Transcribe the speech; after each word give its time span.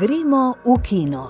Gremo 0.00 0.54
v 0.64 0.78
kino. 0.82 1.28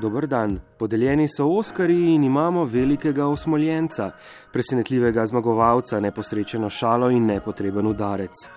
Dober 0.00 0.26
dan. 0.26 0.60
Podeljeni 0.78 1.28
so 1.28 1.44
Oskari 1.44 2.14
in 2.14 2.24
imamo 2.24 2.64
velikega 2.64 3.26
osmoljenca, 3.26 4.10
presenetljivega 4.52 5.26
zmagovalca, 5.26 6.00
neposrečeno 6.00 6.70
šalo 6.70 7.10
in 7.10 7.26
nepotreben 7.26 7.86
udarec. 7.86 8.48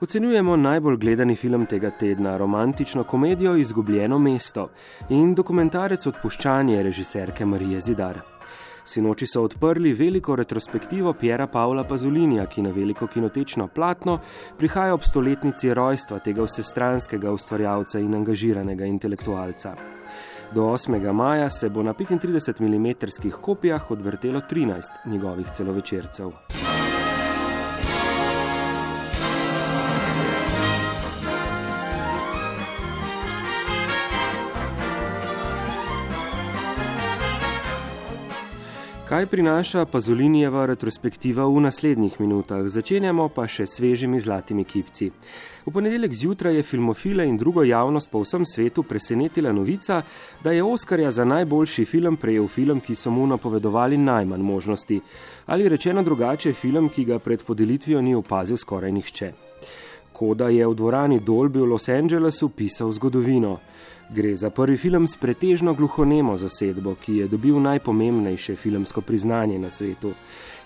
Ocenjujemo 0.00 0.56
najbolj 0.56 0.96
gledani 0.96 1.36
film 1.36 1.66
tega 1.66 1.90
tedna, 1.90 2.36
romantično 2.36 3.04
komedijo 3.04 3.56
Izgubljeno 3.56 4.18
mesto 4.18 4.70
in 5.08 5.34
dokumentarec 5.34 6.06
Odpuščanje 6.06 6.82
režiserke 6.82 7.44
Marije 7.44 7.80
Zidar. 7.80 8.31
Sinoči 8.84 9.26
so 9.26 9.42
odprli 9.42 9.92
veliko 9.92 10.36
retrospektivo 10.36 11.12
Piera 11.12 11.46
Pavla 11.46 11.84
Pazolinija, 11.84 12.46
ki 12.46 12.62
na 12.62 12.70
veliko 12.70 13.06
kinotečno 13.06 13.68
platno 13.68 14.18
prihaja 14.58 14.94
ob 14.94 15.04
stoletnici 15.06 15.74
rojstva 15.74 16.18
tega 16.18 16.42
vsestranskega 16.42 17.32
ustvarjalca 17.32 18.00
in 18.00 18.14
angažiranega 18.14 18.84
intelektualca. 18.84 19.74
Do 20.54 20.62
8. 20.62 21.12
maja 21.12 21.50
se 21.50 21.68
bo 21.68 21.82
na 21.82 21.94
35 21.94 22.60
mm 22.60 23.30
kopijah 23.40 23.90
odvrtelo 23.90 24.40
13 24.50 24.82
njegovih 25.06 25.46
celovečercev. 25.50 26.30
Kaj 39.12 39.26
prinaša 39.26 39.84
Pazolinijeva 39.84 40.62
retrospektiva 40.66 41.44
v 41.44 41.60
naslednjih 41.60 42.14
minutah? 42.20 42.62
Začenjamo 42.64 43.26
pa 43.28 43.44
še 43.44 43.66
svežimi 43.68 44.16
zlatimi 44.16 44.64
kipci. 44.64 45.10
V 45.66 45.72
ponedeljek 45.74 46.14
zjutraj 46.16 46.56
je 46.56 46.62
filmofile 46.64 47.26
in 47.28 47.36
drugo 47.36 47.60
javnost 47.60 48.08
po 48.08 48.22
vsem 48.22 48.46
svetu 48.48 48.86
presenetila 48.88 49.52
novica, 49.52 50.00
da 50.40 50.56
je 50.56 50.64
Oskarja 50.64 51.10
za 51.10 51.28
najboljši 51.28 51.84
film 51.84 52.16
prejel 52.16 52.48
film, 52.48 52.80
ki 52.80 52.96
so 52.96 53.12
mu 53.12 53.26
napovedovali 53.26 54.00
najmanj 54.00 54.40
možnosti. 54.40 55.00
Ali 55.46 55.68
rečeno 55.68 56.02
drugače, 56.02 56.54
film, 56.56 56.88
ki 56.88 57.04
ga 57.04 57.18
pred 57.18 57.44
podelitvijo 57.44 58.00
ni 58.00 58.14
opazil 58.16 58.56
skoraj 58.56 58.92
nihče. 58.92 59.32
Koda 60.12 60.48
je 60.48 60.64
v 60.66 60.74
dvorani 60.74 61.20
Dolby 61.20 61.60
v 61.60 61.68
Los 61.68 61.88
Angelesu 61.88 62.48
pisal 62.48 62.92
zgodovino. 62.92 63.58
Gre 64.14 64.36
za 64.36 64.50
prvi 64.50 64.76
film 64.76 65.06
s 65.08 65.16
pretežno 65.16 65.72
gluhonemo 65.74 66.36
zasedbo, 66.36 66.94
ki 67.00 67.16
je 67.16 67.28
dobil 67.28 67.60
najpomembnejše 67.60 68.56
filmsko 68.56 69.00
priznanje 69.00 69.58
na 69.58 69.70
svetu. 69.70 70.12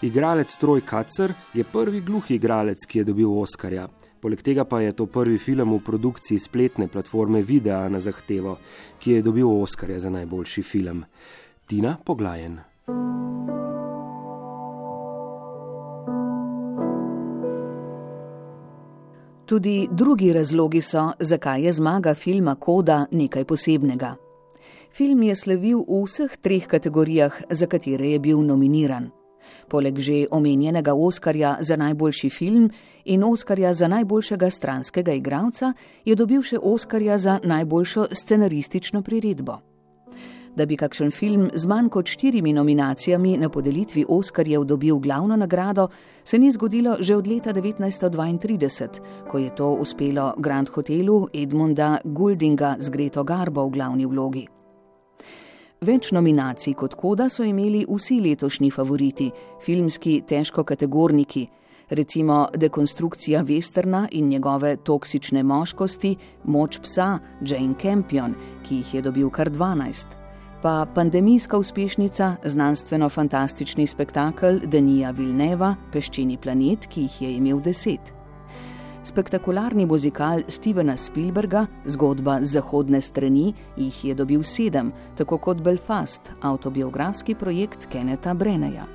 Igralec 0.03 0.57
Troj 0.57 0.81
Kacer 0.81 1.33
je 1.55 1.65
prvi 1.65 2.01
gluhi 2.01 2.35
igralec, 2.35 2.87
ki 2.87 2.99
je 2.99 3.05
dobil 3.05 3.31
Oskarja. 3.31 3.87
Poleg 4.21 4.43
tega 4.43 4.65
pa 4.65 4.81
je 4.81 4.93
to 4.93 5.07
prvi 5.07 5.39
film 5.39 5.77
v 5.77 5.79
produkciji 5.79 6.39
spletne 6.39 6.89
platforme 6.89 7.43
Videa 7.43 7.89
na 7.89 8.01
zahtevo, 8.01 8.59
ki 8.99 9.13
je 9.13 9.23
dobil 9.23 9.47
Oskarja 9.63 9.99
za 9.99 10.11
najboljši 10.11 10.63
film. 10.63 11.05
Tina 11.67 11.97
Poglajen. 12.05 12.59
Tudi 19.47 19.89
drugi 19.91 20.33
razlogi 20.33 20.81
so, 20.83 21.13
zakaj 21.21 21.63
je 21.63 21.73
zmaga 21.73 22.15
filma 22.15 22.55
Koda 22.55 23.07
nekaj 23.11 23.45
posebnega. 23.45 24.17
Film 24.97 25.23
je 25.23 25.37
slavil 25.37 25.85
v 25.89 26.01
vseh 26.03 26.37
treh 26.37 26.67
kategorijah, 26.67 27.43
za 27.51 27.67
katere 27.67 28.11
je 28.11 28.19
bil 28.19 28.43
nominiran. 28.43 29.11
Poleg 29.69 29.99
že 29.99 30.27
omenjenega 30.31 30.95
Oskarja 30.95 31.57
za 31.61 31.77
najboljši 31.77 32.31
film 32.31 32.71
in 33.05 33.25
Oskarja 33.25 33.73
za 33.73 33.89
najboljšega 33.89 34.51
stranskega 34.51 35.13
igralca, 35.13 35.73
je 36.05 36.15
dobil 36.15 36.43
še 36.43 36.59
Oskarja 36.63 37.19
za 37.19 37.39
najboljšo 37.45 38.07
scenaristično 38.13 39.03
priredbo 39.03 39.61
da 40.57 40.67
bi 40.67 40.77
kakšen 40.77 41.11
film 41.11 41.51
z 41.55 41.69
manj 41.69 41.89
kot 41.93 42.09
štirimi 42.09 42.53
nominacijami 42.53 43.37
na 43.39 43.49
podelitvi 43.49 44.05
Oskarjev 44.09 44.65
dobil 44.65 44.97
glavno 44.99 45.37
nagrado, 45.37 45.89
se 46.25 46.39
ni 46.39 46.51
zgodilo 46.51 46.97
že 47.01 47.17
od 47.17 47.29
leta 47.29 47.53
1932, 47.53 49.01
ko 49.29 49.39
je 49.39 49.55
to 49.55 49.73
uspelo 49.73 50.35
Grand 50.39 50.69
Hotelu 50.69 51.29
Edmunda 51.33 51.99
Gouldinga 52.05 52.77
z 52.79 52.89
Greto 52.89 53.25
Garbo 53.25 53.67
v 53.67 53.71
glavni 53.71 54.07
vlogi. 54.07 54.47
Več 55.81 56.11
nominacij 56.13 56.75
kot 56.75 56.95
koda 56.97 57.29
so 57.29 57.45
imeli 57.45 57.85
vsi 57.89 58.17
letošnji 58.21 58.71
favoriti, 58.71 59.31
filmski 59.61 60.23
težkokategorniki, 60.29 61.47
recimo 61.91 62.49
dekonstrukcija 62.57 63.45
Westerna 63.45 64.07
in 64.11 64.29
njegove 64.29 64.77
toksične 64.77 65.43
moškosti, 65.43 66.17
moč 66.45 66.81
psa 66.81 67.19
Jane 67.45 67.75
Campion, 67.83 68.35
ki 68.65 68.81
jih 68.81 68.95
je 68.95 69.03
dobil 69.03 69.31
kar 69.31 69.51
12 69.51 70.26
pa 70.67 70.87
pandemijska 70.95 71.59
uspešnica, 71.59 72.37
znanstveno-fantastični 72.45 73.87
spektakel 73.87 74.59
Denija 74.65 75.11
Vilneva, 75.11 75.77
Peščeni 75.93 76.39
planet, 76.43 76.89
ki 76.91 77.05
jih 77.05 77.21
je 77.23 77.29
imel 77.37 77.61
deset. 77.63 78.11
Spektakularni 79.05 79.87
muzikal 79.87 80.43
Stevena 80.49 80.97
Spielberga, 80.97 81.67
zgodba 81.87 82.41
z 82.43 82.57
zahodne 82.57 82.99
strani, 83.01 83.53
jih 83.77 84.01
je 84.05 84.15
dobil 84.19 84.43
sedem, 84.43 84.91
tako 85.15 85.39
kot 85.39 85.61
Belfast, 85.63 86.33
autobiografski 86.43 87.37
projekt 87.39 87.87
Keneta 87.87 88.35
Breneja. 88.35 88.89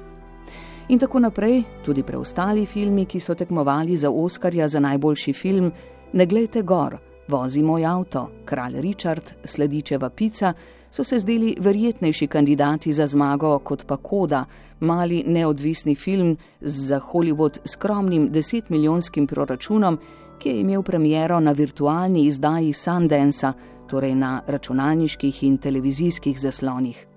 In 0.90 1.00
tako 1.00 1.24
naprej, 1.24 1.64
tudi 1.86 2.04
preostali 2.04 2.66
filmi, 2.66 3.06
ki 3.06 3.20
so 3.20 3.36
tekmovali 3.36 3.96
za 3.98 4.12
Oskarja 4.12 4.68
za 4.68 4.80
najboljši 4.80 5.34
film, 5.34 5.72
ne 6.14 6.26
glejte 6.26 6.68
gor, 6.68 7.00
vozi 7.32 7.64
moj 7.64 7.86
avto, 7.86 8.28
kralj 8.46 8.82
Richard, 8.82 9.32
sledičeva 9.46 10.10
pica, 10.10 10.54
so 10.92 11.04
se 11.04 11.20
zdeli 11.20 11.56
verjetnejši 11.60 12.28
kandidati 12.28 12.94
za 12.94 13.08
zmago 13.08 13.60
kot 13.60 13.86
pa 13.88 13.98
Koda, 13.98 14.46
mali 14.80 15.24
neodvisni 15.28 15.96
film 15.96 16.38
z 16.62 16.88
za 16.88 17.00
Hollywood 17.00 17.60
skromnim 17.66 18.32
desetmilijonskim 18.32 19.28
proračunom, 19.28 19.98
ki 20.40 20.50
je 20.50 20.60
imel 20.60 20.84
premiero 20.84 21.40
na 21.40 21.52
virtualni 21.52 22.26
izdaji 22.26 22.74
Sundansa, 22.74 23.54
torej 23.88 24.16
na 24.16 24.42
računalniških 24.48 25.44
in 25.44 25.58
televizijskih 25.58 26.40
zaslonih. 26.40 27.08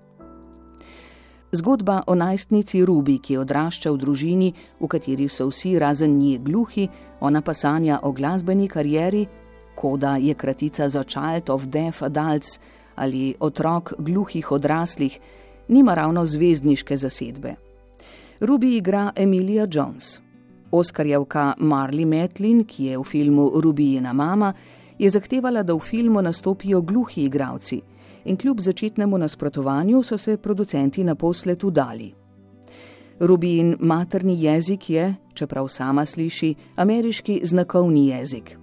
Zgodba 1.51 2.01
o 2.07 2.15
najstnici 2.15 2.85
Rubi, 2.85 3.19
ki 3.19 3.37
odrašča 3.37 3.91
v 3.91 3.97
družini, 3.97 4.53
v 4.79 4.87
kateri 4.87 5.29
so 5.29 5.47
vsi 5.47 5.79
razen 5.79 6.17
nje 6.19 6.39
gluhi, 6.43 6.87
ona 7.19 7.41
pa 7.41 7.53
sanja 7.53 7.99
o 8.03 8.11
glasbeni 8.11 8.67
karieri, 8.67 9.27
koda 9.75 10.17
je 10.17 10.33
kratica 10.33 10.89
za 10.89 11.03
Child 11.03 11.49
of 11.49 11.65
Deaf 11.65 12.01
Adults, 12.01 12.59
ali 12.95 13.35
otrok 13.39 13.93
gluhih 13.97 14.51
odraslih, 14.51 15.19
nima 15.67 15.93
ravno 15.93 16.25
zvezdniške 16.25 16.97
zasedbe. 16.97 17.55
Ruby 18.39 18.77
igra 18.77 19.11
Emilia 19.15 19.67
Jones. 19.71 20.19
Oskarjevka 20.71 21.53
Marley 21.59 22.05
Metlin, 22.05 22.63
ki 22.65 22.85
je 22.85 22.97
v 22.97 23.03
filmu 23.03 23.51
Rubijina 23.61 24.13
mama, 24.13 24.53
je 24.99 25.09
zahtevala, 25.09 25.63
da 25.63 25.73
v 25.73 25.79
filmu 25.79 26.21
nastopijo 26.21 26.81
gluhi 26.81 27.25
igravci 27.25 27.81
in 28.25 28.37
kljub 28.37 28.59
začetnemu 28.59 29.17
nasprotovanju 29.17 30.03
so 30.03 30.17
se 30.17 30.37
producenti 30.37 31.03
naposled 31.03 31.63
udali. 31.63 32.13
Rubijin 33.19 33.75
materni 33.79 34.43
jezik 34.43 34.89
je, 34.89 35.15
čeprav 35.33 35.67
sama 35.67 36.05
sliši, 36.05 36.55
ameriški 36.75 37.41
znakovni 37.43 38.07
jezik. 38.07 38.57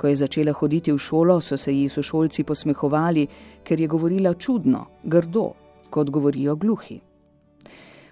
Ko 0.00 0.08
je 0.08 0.16
začela 0.16 0.52
hoditi 0.56 0.92
v 0.92 0.98
šolo, 0.98 1.40
so 1.44 1.58
se 1.60 1.72
ji 1.72 1.88
sošolci 1.92 2.44
posmehovali, 2.48 3.26
ker 3.62 3.80
je 3.80 3.88
govorila 3.88 4.32
čudno, 4.34 4.86
grdo, 5.04 5.50
kot 5.90 6.10
govorijo 6.10 6.56
gluhi. 6.56 7.00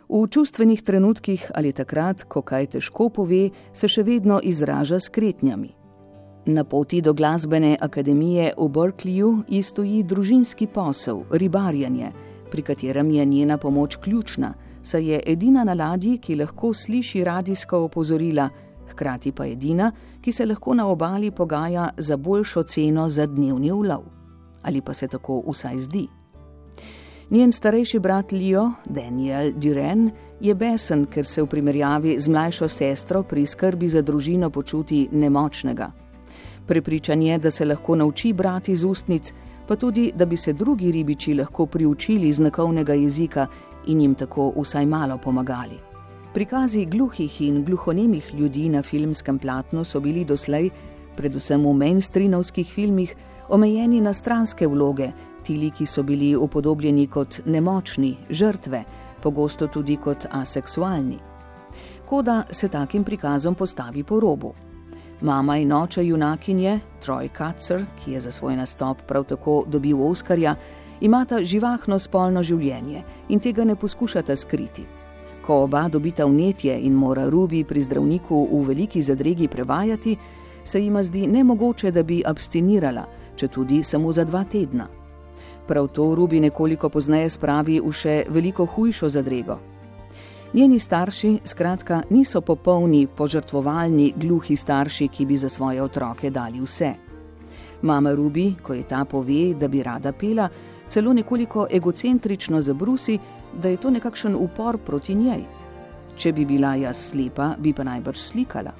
V 0.08 0.26
čustvenih 0.28 0.82
trenutkih 0.82 1.50
ali 1.54 1.72
takrat, 1.72 2.24
ko 2.28 2.42
kaj 2.42 2.66
težko 2.76 3.08
pove, 3.08 3.48
se 3.72 3.88
še 3.88 4.04
vedno 4.04 4.40
izraža 4.44 5.00
s 5.00 5.08
kretnjami. 5.08 5.72
Na 6.48 6.64
poti 6.64 7.00
do 7.00 7.12
glasbene 7.12 7.76
akademije 7.80 8.52
v 8.56 8.68
Berkeleyju 8.68 9.32
ji 9.48 9.62
stoji 9.62 10.02
družinski 10.02 10.66
posel, 10.66 11.24
ribarjanje, 11.30 12.12
pri 12.50 12.62
katerem 12.62 13.10
je 13.10 13.24
njena 13.24 13.58
pomoč 13.58 13.96
ključna, 13.96 14.54
saj 14.82 15.04
je 15.04 15.20
edina 15.26 15.64
na 15.64 15.74
ladji, 15.74 16.18
ki 16.18 16.36
lahko 16.40 16.72
sliši 16.72 17.24
radijska 17.24 17.76
opozorila, 17.76 18.48
hkrati 18.98 19.32
pa 19.32 19.46
edina, 19.46 19.92
ki 20.20 20.32
se 20.32 20.46
lahko 20.46 20.74
na 20.74 20.88
obali 20.88 21.30
pogaja 21.30 21.90
za 21.96 22.16
boljšo 22.16 22.62
ceno 22.62 23.08
za 23.08 23.26
dnevni 23.26 23.72
ulov. 23.72 24.02
Ali 24.62 24.80
pa 24.80 24.94
se 24.94 25.08
tako 25.08 25.42
vsaj 25.46 25.78
zdi. 25.78 26.06
Njen 27.30 27.52
starejši 27.52 27.98
brat 27.98 28.32
Leo, 28.32 28.70
Daniel 28.84 29.52
Duren, 29.52 30.10
je 30.40 30.54
besen, 30.54 31.06
ker 31.06 31.26
se 31.26 31.42
v 31.42 31.46
primerjavi 31.46 32.16
z 32.20 32.28
mlajšo 32.28 32.68
sestro 32.68 33.22
pri 33.22 33.46
skrbi 33.46 33.88
za 33.88 34.02
družino 34.02 34.50
počuti 34.50 35.08
nemočnega. 35.12 35.90
Prepričan 36.66 37.22
je, 37.22 37.38
da 37.38 37.50
se 37.50 37.64
lahko 37.64 37.96
nauči 37.96 38.32
brati 38.32 38.76
z 38.76 38.84
ustnic, 38.84 39.32
pa 39.68 39.76
tudi, 39.76 40.12
da 40.16 40.26
bi 40.26 40.36
se 40.36 40.52
drugi 40.52 40.92
ribiči 40.92 41.34
lahko 41.34 41.66
priučili 41.66 42.32
znakovnega 42.32 42.94
jezika 42.94 43.46
in 43.86 44.00
jim 44.00 44.14
tako 44.14 44.52
vsaj 44.56 44.86
malo 44.86 45.18
pomagali 45.18 45.87
Prikazi 46.28 46.84
gluhih 46.84 47.40
in 47.40 47.64
gluhonemih 47.64 48.34
ljudi 48.34 48.68
na 48.68 48.82
filmskem 48.82 49.38
platnu 49.38 49.84
so 49.84 50.00
bili 50.00 50.24
doslej, 50.24 50.70
predvsem 51.16 51.62
v 51.64 51.72
mainstreamovskih 51.72 52.68
filmih, 52.68 53.14
omejeni 53.48 54.00
na 54.00 54.12
stranske 54.12 54.66
vloge, 54.68 55.08
tili, 55.42 55.70
ki 55.70 55.86
so 55.86 56.02
bili 56.02 56.34
upodobljeni 56.36 57.06
kot 57.06 57.40
nemočni, 57.46 58.16
žrtve, 58.30 58.82
pogosto 59.22 59.66
tudi 59.66 59.96
kot 59.96 60.26
aseksualni. 60.30 61.16
Koda 62.06 62.42
se 62.50 62.68
takim 62.68 63.04
prikazom 63.04 63.54
postavi 63.54 64.04
po 64.04 64.20
robu. 64.20 64.52
Mama 65.20 65.56
in 65.56 65.72
oče 65.72 66.04
junakinje, 66.06 66.80
Troy 67.00 67.28
Katzer, 67.28 67.86
ki 68.04 68.12
je 68.12 68.20
za 68.20 68.30
svoj 68.30 68.56
nastop 68.56 69.02
prav 69.08 69.24
tako 69.24 69.64
dobil 69.66 70.02
Oskarja, 70.10 70.54
imata 71.00 71.40
živahno 71.40 71.98
spolno 71.98 72.42
življenje 72.42 73.02
in 73.28 73.40
tega 73.40 73.64
ne 73.64 73.76
poskušata 73.76 74.36
skriti. 74.36 74.97
Ko 75.48 75.62
oba 75.64 75.86
dobita 75.88 76.26
vnetje 76.26 76.74
in 76.76 76.92
mora 76.92 77.24
Rubi 77.24 77.64
pri 77.64 77.80
zdravniku 77.80 78.48
v 78.52 78.66
veliki 78.68 79.02
zadregi 79.02 79.48
prevajati, 79.48 80.16
se 80.64 80.82
jima 80.82 81.02
zdi 81.02 81.26
nemogoče, 81.26 81.90
da 81.90 82.02
bi 82.02 82.20
abstinirala, 82.26 83.06
če 83.36 83.48
tudi 83.48 83.78
samo 83.82 84.12
za 84.12 84.26
dva 84.28 84.44
tedna. 84.44 84.88
Prav 85.66 85.88
to 85.88 86.10
Rubi 86.14 86.40
nekoliko 86.40 86.92
pozneje 86.92 87.30
spravi 87.32 87.80
v 87.80 87.92
še 87.92 88.18
veliko 88.28 88.66
hujšo 88.66 89.08
zadrego. 89.08 89.56
Njeni 90.52 90.78
starši, 90.78 91.38
skratka, 91.44 92.02
niso 92.10 92.40
popolni, 92.40 93.06
požrtvovalni, 93.06 94.12
gluhi 94.16 94.56
starši, 94.56 95.08
ki 95.08 95.26
bi 95.26 95.36
za 95.40 95.48
svoje 95.48 95.80
otroke 95.82 96.30
dali 96.30 96.60
vse. 96.60 97.07
Mama 97.82 98.12
Rubi, 98.14 98.54
ko 98.62 98.74
je 98.74 98.82
ta 98.82 99.04
pove, 99.04 99.54
da 99.54 99.68
bi 99.68 99.82
rada 99.82 100.12
pela, 100.12 100.48
celo 100.88 101.12
nekoliko 101.12 101.66
egocentrično 101.70 102.60
zabrusi, 102.62 103.18
da 103.62 103.68
je 103.68 103.76
to 103.76 103.90
nekakšen 103.90 104.34
upor 104.34 104.78
proti 104.78 105.14
njej. 105.14 105.44
Če 106.16 106.32
bi 106.32 106.44
bila 106.44 106.74
jaz 106.74 106.96
slepa, 107.10 107.54
bi 107.58 107.72
pa 107.72 107.84
najbrž 107.84 108.18
slikala. 108.18 108.72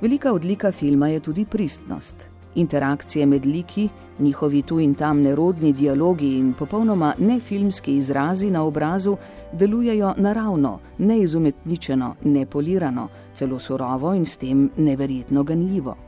Velika 0.00 0.32
odlika 0.32 0.72
filma 0.72 1.08
je 1.08 1.20
tudi 1.20 1.44
pristnost. 1.44 2.28
Interakcije 2.54 3.26
med 3.26 3.46
liki, 3.46 3.88
njihovi 4.18 4.62
tu 4.62 4.80
in 4.80 4.94
tam 4.94 5.22
nerodni 5.22 5.72
dialogi 5.72 6.36
in 6.38 6.52
popolnoma 6.52 7.14
nefilmski 7.18 7.96
izrazi 7.96 8.50
na 8.50 8.62
obrazu 8.62 9.16
delujejo 9.52 10.14
naravno, 10.16 10.78
neizumetničeno, 10.98 12.14
nepolirano, 12.24 13.08
celo 13.34 13.58
surovo 13.58 14.14
in 14.14 14.26
s 14.26 14.36
tem 14.36 14.70
neverjetno 14.76 15.42
ganljivo. 15.42 16.03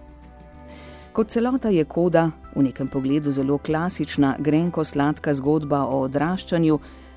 Kot 1.17 1.31
celota 1.33 1.69
je 1.69 1.85
koda, 1.85 2.31
v 2.53 2.63
nekem 2.63 2.89
pogledu 2.93 3.33
zelo 3.33 3.57
klasična, 3.59 4.35
grenko-sladka 4.39 5.33
zgodba 5.35 5.79
o 5.89 6.03
odraščanju, 6.05 6.75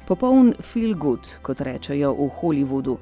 popoln 0.07 0.53
feel 0.63 0.93
good, 0.95 1.27
kot 1.43 1.59
rečejo 1.59 2.13
v 2.15 2.27
Hollywoodu, 2.37 2.93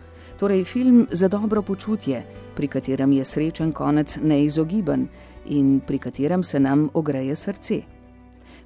torej 0.41 0.63
film 0.65 1.03
za 1.11 1.29
dobro 1.29 1.61
počutje, 1.61 2.23
pri 2.55 2.67
katerem 2.67 3.13
je 3.13 3.25
srečen 3.29 3.71
konec 3.77 4.17
neizogiben 4.23 5.05
in 5.45 5.79
pri 5.85 5.99
katerem 5.99 6.43
se 6.43 6.59
nam 6.59 6.89
ogreje 6.93 7.35
srce. 7.35 7.77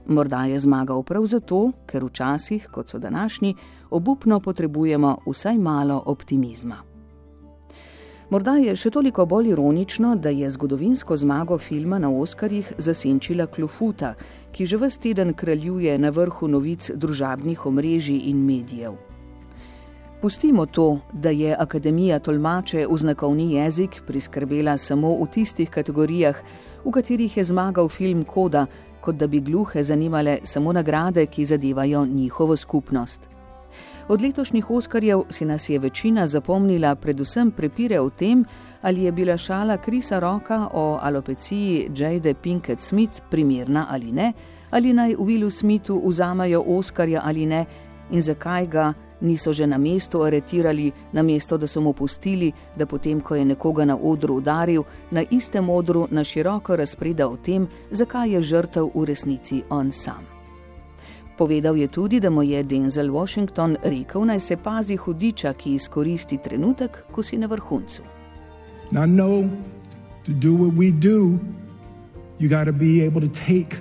Morda 0.07 0.45
je 0.47 0.59
zmagal 0.59 1.03
prav 1.03 1.25
zato, 1.25 1.73
ker 1.85 2.05
včasih, 2.05 2.69
kot 2.71 2.95
so 2.95 2.99
današnji, 2.99 3.55
obupno 3.89 4.39
potrebujemo 4.39 5.17
vsaj 5.27 5.57
malo 5.57 5.99
optimizma. 6.05 6.90
Morda 8.31 8.53
je 8.55 8.71
še 8.79 8.89
toliko 8.95 9.25
bolj 9.27 9.49
ironično, 9.51 10.13
da 10.15 10.31
je 10.31 10.47
zgodovinsko 10.49 11.17
zmago 11.19 11.57
filma 11.59 11.97
na 11.99 12.07
Oskarjih 12.15 12.69
zasenčila 12.77 13.43
Klofuta, 13.51 14.13
ki 14.55 14.65
že 14.65 14.77
vse 14.79 14.99
teden 15.03 15.33
kraljuje 15.35 15.97
na 15.99 16.13
vrhu 16.15 16.47
novic 16.47 16.87
družabnih 16.95 17.65
omrežij 17.67 18.29
in 18.29 18.45
medijev. 18.45 18.95
Pustimo 20.21 20.65
to, 20.65 21.01
da 21.11 21.33
je 21.35 21.57
Akademija 21.59 22.19
tolmače 22.19 22.85
v 22.87 22.97
znakovni 22.97 23.49
jezik 23.57 23.99
priskrbela 24.07 24.77
samo 24.77 25.11
v 25.19 25.27
tistih 25.33 25.69
kategorijah, 25.69 26.39
v 26.85 26.91
katerih 26.91 27.35
je 27.37 27.43
zmagal 27.43 27.89
film 27.89 28.23
Koda, 28.23 28.63
kot 29.01 29.19
da 29.19 29.27
bi 29.27 29.43
gluhe 29.43 29.83
zanimale 29.83 30.37
samo 30.43 30.71
nagrade, 30.71 31.25
ki 31.25 31.45
zadevajo 31.45 32.05
njihovo 32.05 32.55
skupnost. 32.55 33.30
Od 34.11 34.21
letošnjih 34.21 34.71
Oskarjev 34.71 35.21
si 35.29 35.45
nas 35.45 35.69
je 35.69 35.79
večina 35.79 36.27
zapomnila 36.27 36.95
predvsem 36.95 37.51
prepire 37.51 37.99
o 37.99 38.09
tem, 38.09 38.45
ali 38.81 39.03
je 39.03 39.11
bila 39.11 39.37
šala 39.37 39.77
Krisa 39.77 40.19
Roka 40.19 40.67
o 40.73 40.99
alopeciji 41.01 41.91
Jade 41.95 42.33
Pinkett 42.33 42.81
Smith 42.81 43.21
primerna 43.29 43.87
ali 43.89 44.11
ne, 44.11 44.33
ali 44.69 44.93
naj 44.93 45.15
Willu 45.15 45.49
Smithu 45.49 46.01
vzamajo 46.05 46.63
Oskarja 46.67 47.21
ali 47.23 47.45
ne 47.45 47.65
in 48.11 48.21
zakaj 48.21 48.67
ga 48.67 48.93
niso 49.21 49.53
že 49.53 49.67
na 49.67 49.77
mestu 49.77 50.23
aretirali, 50.23 50.91
na 51.11 51.23
mesto, 51.23 51.57
da 51.57 51.67
so 51.67 51.81
mu 51.81 51.93
pustili, 51.93 52.51
da 52.75 52.85
potem, 52.85 53.21
ko 53.21 53.35
je 53.35 53.45
nekoga 53.45 53.85
na 53.85 53.97
odru 53.97 54.35
udaril, 54.35 54.83
na 55.11 55.23
istem 55.31 55.69
odru 55.69 56.07
na 56.11 56.23
široko 56.23 56.75
razpreda 56.75 57.27
o 57.27 57.37
tem, 57.37 57.67
zakaj 57.91 58.29
je 58.29 58.41
žrtev 58.41 58.91
v 58.95 59.05
resnici 59.05 59.63
on 59.69 59.91
sam. 59.91 60.40
Povedal 61.37 61.77
je 61.77 61.87
tudi, 61.87 62.19
da 62.19 62.29
mu 62.29 62.43
je 62.43 62.63
Denzel 62.63 63.11
Washington 63.11 63.77
rekel, 63.83 64.25
naj 64.25 64.39
se 64.39 64.57
pazi 64.57 64.95
hudiča, 64.95 65.53
ki 65.53 65.75
izkoristi 65.75 66.37
trenutek, 66.37 67.03
ko 67.11 67.23
si 67.23 67.37
na 67.37 67.47
vrhuncu. 67.47 68.01
Now, 68.91 69.05
no, 69.05 69.49
to 70.25 70.31
do 70.31 70.53
what 70.53 70.73
we 70.75 70.91
do, 70.91 71.39
you 72.39 72.49
got 72.49 72.65
to 72.65 72.73
be 72.73 73.05
able 73.05 73.21
to 73.21 73.33
take 73.47 73.77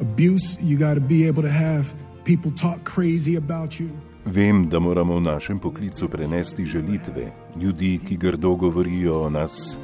abuse, 0.00 0.58
you 0.62 0.78
got 0.78 0.94
to 0.94 1.00
be 1.00 1.28
able 1.28 1.42
to 1.42 1.52
have 1.52 1.84
people 2.24 2.50
talk 2.50 2.78
crazy 2.94 3.36
about 3.36 3.80
you. 3.80 3.88
Vem, 4.26 4.68
da 4.68 4.78
moramo 4.78 5.16
v 5.16 5.20
našem 5.20 5.58
poklicu 5.58 6.08
prenesti 6.08 6.64
želitve, 6.64 7.32
ljudi, 7.60 8.00
ki 8.08 8.16
grdo 8.16 8.54
govorijo 8.54 9.22
o 9.22 9.30
nas, 9.30 9.76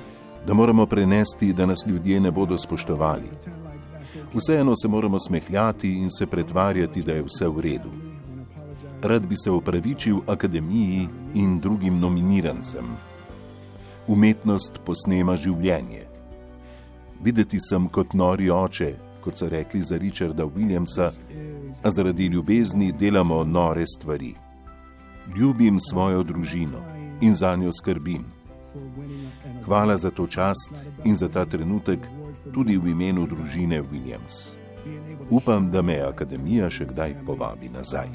da 0.46 0.55
moramo 0.55 0.87
prenesti, 0.87 1.52
da 1.52 1.66
nas 1.66 1.87
ljudje 1.87 2.20
ne 2.20 2.31
bodo 2.31 2.58
spoštovali. 2.58 3.59
Vseeno 4.34 4.74
se 4.76 4.88
moramo 4.88 5.18
smehljati 5.18 5.92
in 5.92 6.10
se 6.10 6.26
pretvarjati, 6.26 7.02
da 7.02 7.12
je 7.12 7.22
vse 7.22 7.48
v 7.48 7.60
redu. 7.60 7.90
Rad 9.02 9.26
bi 9.26 9.36
se 9.36 9.50
opravičil 9.50 10.18
akademiji 10.26 11.08
in 11.34 11.58
drugim 11.58 11.98
nominirancem. 11.98 12.84
Umetnost 14.06 14.80
posnema 14.86 15.36
življenje. 15.36 16.06
Videti 17.22 17.58
sem 17.60 17.88
kot 17.88 18.14
nori 18.14 18.50
oče, 18.50 18.94
kot 19.24 19.38
so 19.38 19.48
rekli 19.48 19.82
za 19.82 19.98
Richarda 19.98 20.44
Williamsa, 20.44 21.10
a 21.82 21.90
zaradi 21.90 22.26
ljubezni 22.26 22.92
delamo 22.92 23.44
nore 23.44 23.84
stvari. 23.86 24.35
Ljubim 25.37 25.80
svojo 25.80 26.23
družino 26.23 26.80
in 27.20 27.35
za 27.35 27.56
njo 27.56 27.73
skrbim. 27.73 28.25
Hvala 29.64 29.96
za 29.96 30.11
to 30.11 30.26
čast 30.26 30.73
in 31.04 31.16
za 31.16 31.28
ta 31.28 31.44
trenutek, 31.44 32.00
tudi 32.54 32.76
v 32.78 32.90
imenu 32.90 33.26
družine 33.26 33.82
Williams. 33.82 34.56
Upam, 35.30 35.70
da 35.70 35.82
me 35.82 36.00
akademija 36.00 36.70
še 36.70 36.88
kdaj 36.88 37.14
povabi 37.26 37.68
nazaj. 37.68 38.09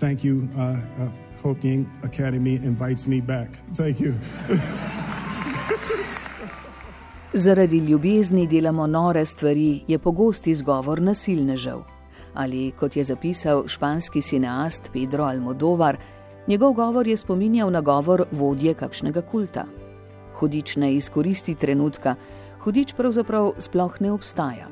Thank 0.00 0.24
you, 0.24 0.48
uh, 0.56 0.76
uh, 1.00 1.10
hope 1.42 1.60
the 1.60 1.84
Academy 2.02 2.56
invites 2.56 3.06
me 3.06 3.20
back. 3.20 3.58
Thank 3.76 4.00
you. 4.00 4.14
Zaradi 7.32 7.78
ljubezni 7.78 8.46
delamo 8.46 8.86
nore 8.86 9.24
stvari, 9.24 9.82
je 9.88 9.98
pogost 9.98 10.46
izgovor 10.46 11.02
nasilnežev. 11.02 11.78
Ali 12.34 12.72
kot 12.78 12.96
je 12.96 13.04
zapisal 13.04 13.68
španski 13.68 14.22
cineast 14.22 14.90
Pedro 14.92 15.24
Almodovar, 15.24 15.96
njegov 16.46 16.72
govor 16.72 17.06
je 17.06 17.16
spominjal 17.16 17.70
na 17.70 17.80
govor 17.80 18.24
vodje 18.32 18.74
kakšnega 18.74 19.22
kulta. 19.22 19.64
Hudič 20.34 20.76
ne 20.76 20.94
izkoristi 20.94 21.54
trenutka, 21.54 22.14
hudič 22.64 22.94
pravzaprav 22.96 23.52
sploh 23.58 24.00
ne 24.00 24.12
obstaja. 24.12 24.68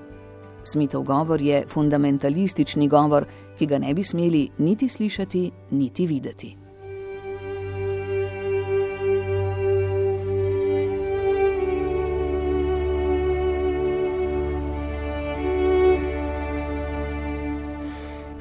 Smitov 0.64 1.02
govor 1.02 1.42
je 1.42 1.64
fundamentalistični 1.68 2.88
govor, 2.88 3.24
ki 3.58 3.66
ga 3.66 3.78
ne 3.78 3.94
bi 3.94 4.04
smeli 4.04 4.48
niti 4.58 4.88
slišati, 4.88 5.50
niti 5.70 6.06
videti. 6.06 6.56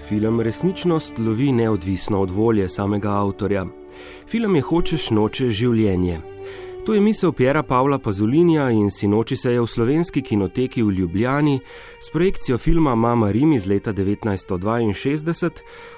Film 0.07 0.41
resničnost 0.41 1.17
lovi 1.17 1.51
neodvisno 1.51 2.21
od 2.21 2.31
volje 2.31 2.69
samega 2.69 3.11
avtorja. 3.11 3.65
Film 4.27 4.55
je 4.55 4.61
hočeš 4.61 5.09
noče 5.11 5.49
življenje. 5.49 6.36
To 6.87 6.93
je 6.93 7.01
misel 7.01 7.31
Pjera 7.31 7.63
Pavla 7.63 7.99
Pazulinja 7.99 8.69
in 8.71 8.91
sinoči 8.91 9.35
se 9.35 9.51
je 9.51 9.61
v 9.61 9.67
slovenski 9.67 10.21
kinoteki 10.21 10.83
v 10.83 10.91
Ljubljani 10.91 11.59
s 11.99 12.09
projekcijo 12.13 12.57
filma 12.57 12.95
Mama 12.95 13.31
Rim 13.31 13.53
iz 13.53 13.67
leta 13.67 13.93
1962 13.93 15.49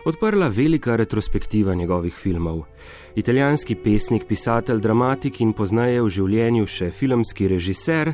odprla 0.06 0.48
velika 0.48 0.96
retrospektiva 0.96 1.76
njegovih 1.76 2.14
filmov. 2.14 2.64
Italijanski 3.16 3.76
pesnik, 3.76 4.26
pisatelj, 4.28 4.80
dramatik 4.80 5.42
in 5.42 5.54
poznaje 5.54 6.02
v 6.02 6.10
življenju 6.10 6.66
še 6.70 6.92
filmski 6.94 7.48
režiser 7.50 8.14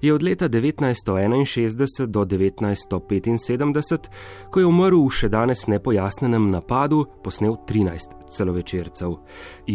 je 0.00 0.14
od 0.14 0.22
leta 0.22 0.48
1961 0.48 2.06
do 2.06 2.24
1975, 2.24 4.10
ko 4.50 4.60
je 4.60 4.66
umrl 4.66 5.02
v 5.06 5.10
še 5.10 5.28
danes 5.28 5.66
nepojasnenem 5.66 6.50
napadu, 6.50 7.04
posnel 7.22 7.58
13 7.66 8.30
celovečercev. 8.30 9.16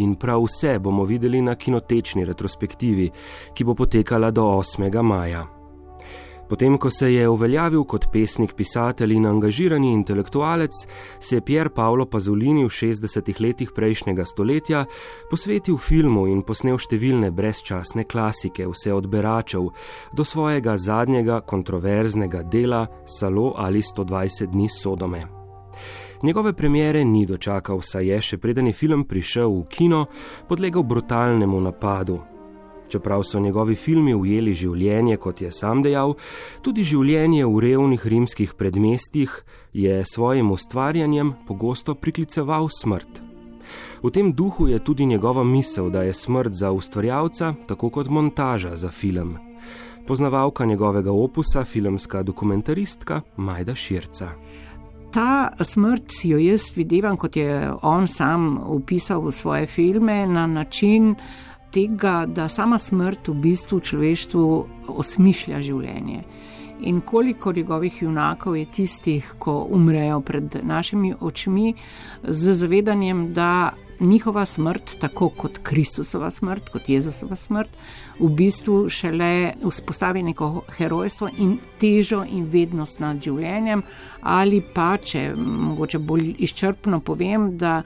In 0.00 0.14
prav 0.16 0.44
vse 0.48 0.78
bomo 0.78 1.04
videli 1.04 1.42
na 1.42 1.54
kinotečni 1.54 2.24
retrospektivi, 2.24 3.10
ki 3.54 3.64
bo 3.64 3.74
potekala 3.74 4.30
do 4.30 4.48
8. 4.56 5.02
maja. 5.02 5.61
Potem, 6.52 6.78
ko 6.78 6.90
se 6.90 7.08
je 7.14 7.28
uveljavil 7.28 7.84
kot 7.88 8.10
pesnik, 8.12 8.50
pisatelj 8.52 9.14
in 9.16 9.26
angažirani 9.26 9.88
intelektualec, 9.92 10.74
se 11.20 11.36
je 11.36 11.40
Pier 11.40 11.70
Paolo 11.72 12.04
Pazolini 12.06 12.66
v 12.66 12.68
60-ih 12.68 13.38
letih 13.40 13.70
prejšnjega 13.72 14.26
stoletja 14.28 14.82
posvetil 15.30 15.78
filmu 15.80 16.26
in 16.28 16.42
posnel 16.44 16.76
številne 16.76 17.30
brezčasne 17.32 18.04
klasike, 18.04 18.66
vse 18.68 18.92
od 18.92 19.08
beračev 19.08 19.70
do 20.12 20.26
svojega 20.28 20.76
zadnjega 20.76 21.40
kontroverznega 21.40 22.42
dela 22.42 22.82
Salo 23.06 23.54
ali 23.56 23.80
120 23.80 24.52
dni 24.52 24.68
Sodome. 24.68 25.22
Njegove 26.22 26.52
premjere 26.52 27.00
ni 27.04 27.24
dočakal, 27.26 27.80
saj 27.80 28.12
je 28.12 28.20
še 28.20 28.38
preden 28.38 28.68
je 28.68 28.76
film 28.76 29.06
prišel 29.08 29.56
v 29.56 29.64
kino, 29.72 30.04
podlegal 30.52 30.84
brutalnemu 30.84 31.64
napadu, 31.64 32.20
Čeprav 32.92 33.22
so 33.24 33.40
njegovi 33.40 33.72
filmi 33.74 34.12
ujeli 34.14 34.52
življenje, 34.52 35.16
kot 35.16 35.40
je 35.40 35.48
sam 35.48 35.80
dejal, 35.80 36.12
tudi 36.60 36.84
življenje 36.84 37.46
v 37.48 37.60
revnih 37.64 38.02
rimskih 38.04 38.52
predmestjih 38.58 39.32
je 39.72 40.02
svojim 40.04 40.50
ustvarjanjem 40.52 41.30
pogosto 41.48 41.94
prikliceval 41.96 42.68
smrt. 42.68 43.22
V 44.02 44.10
tem 44.12 44.34
duhu 44.36 44.68
je 44.68 44.82
tudi 44.84 45.06
njegova 45.08 45.44
misel, 45.44 45.88
da 45.88 46.02
je 46.02 46.12
smrt 46.12 46.52
za 46.52 46.72
ustvarjalca 46.76 47.54
tako 47.66 47.88
kot 47.88 48.12
montaža 48.12 48.76
za 48.76 48.90
film. 48.90 49.38
Poznavalka 50.06 50.66
njegovega 50.68 51.12
opusa, 51.12 51.64
filmska 51.64 52.22
dokumentaristka 52.22 53.22
Majda 53.36 53.74
Širca. 53.74 54.34
Ta 55.12 55.52
smrt 55.60 56.12
jo 56.24 56.38
jaz 56.38 56.72
vidim, 56.76 57.16
kot 57.16 57.36
je 57.36 57.72
on 57.82 58.08
sam 58.08 58.58
opisal 58.58 59.20
v 59.20 59.32
svoje 59.32 59.66
filme, 59.66 60.26
na 60.26 60.46
način, 60.46 61.14
tega, 61.72 62.26
da 62.26 62.48
sama 62.48 62.78
smrt 62.78 63.28
v 63.28 63.34
bistvu 63.34 63.80
človeštvu 63.80 64.48
osmišlja 64.88 65.62
življenje. 65.62 66.22
In 66.82 67.00
koliko 67.00 67.52
njegovih 67.52 68.02
junakov 68.02 68.56
je 68.56 68.66
tistih, 68.66 69.34
ko 69.38 69.68
umrejo 69.70 70.20
pred 70.20 70.56
našimi 70.62 71.14
očmi, 71.20 71.74
z 72.22 72.54
zavedanjem, 72.54 73.28
da 73.32 73.72
njihova 74.00 74.46
smrt, 74.46 74.96
tako 75.00 75.28
kot 75.28 75.58
Kristusova 75.62 76.30
smrt, 76.30 76.68
kot 76.68 76.88
Jezusova 76.88 77.36
smrt, 77.36 77.68
v 78.18 78.28
bistvu 78.28 78.88
šele 78.90 79.52
vzpostavi 79.62 80.22
neko 80.22 80.64
herojstvo 80.76 81.28
in 81.38 81.58
težo 81.78 82.24
in 82.24 82.48
vednost 82.50 83.00
nad 83.00 83.22
življenjem, 83.22 83.82
ali 84.22 84.62
pa, 84.74 84.96
če 84.98 85.32
mogoče 85.36 85.98
bolj 85.98 86.34
izčrpno 86.38 87.00
povem, 87.00 87.52
da 87.58 87.82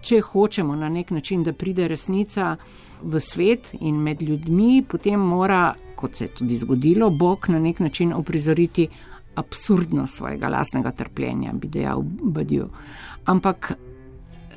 če 0.00 0.20
hočemo 0.20 0.76
na 0.76 0.88
nek 0.92 1.10
način, 1.10 1.42
da 1.42 1.52
pride 1.52 1.88
resnica 1.88 2.56
v 3.02 3.20
svet 3.20 3.72
in 3.80 4.02
med 4.02 4.22
ljudmi, 4.22 4.84
potem 4.88 5.20
mora, 5.20 5.74
kot 5.96 6.14
se 6.14 6.24
je 6.24 6.34
tudi 6.38 6.56
zgodilo, 6.56 7.10
Bog 7.10 7.48
na 7.48 7.58
nek 7.58 7.80
način 7.80 8.12
oprizoriti 8.12 8.88
absurdnost 9.36 10.16
svojega 10.16 10.48
lastnega 10.48 10.90
trpljenja, 10.90 11.52
bi 11.52 11.68
dejal 11.68 12.02
Badiu. 12.02 12.68
Ampak 13.24 13.72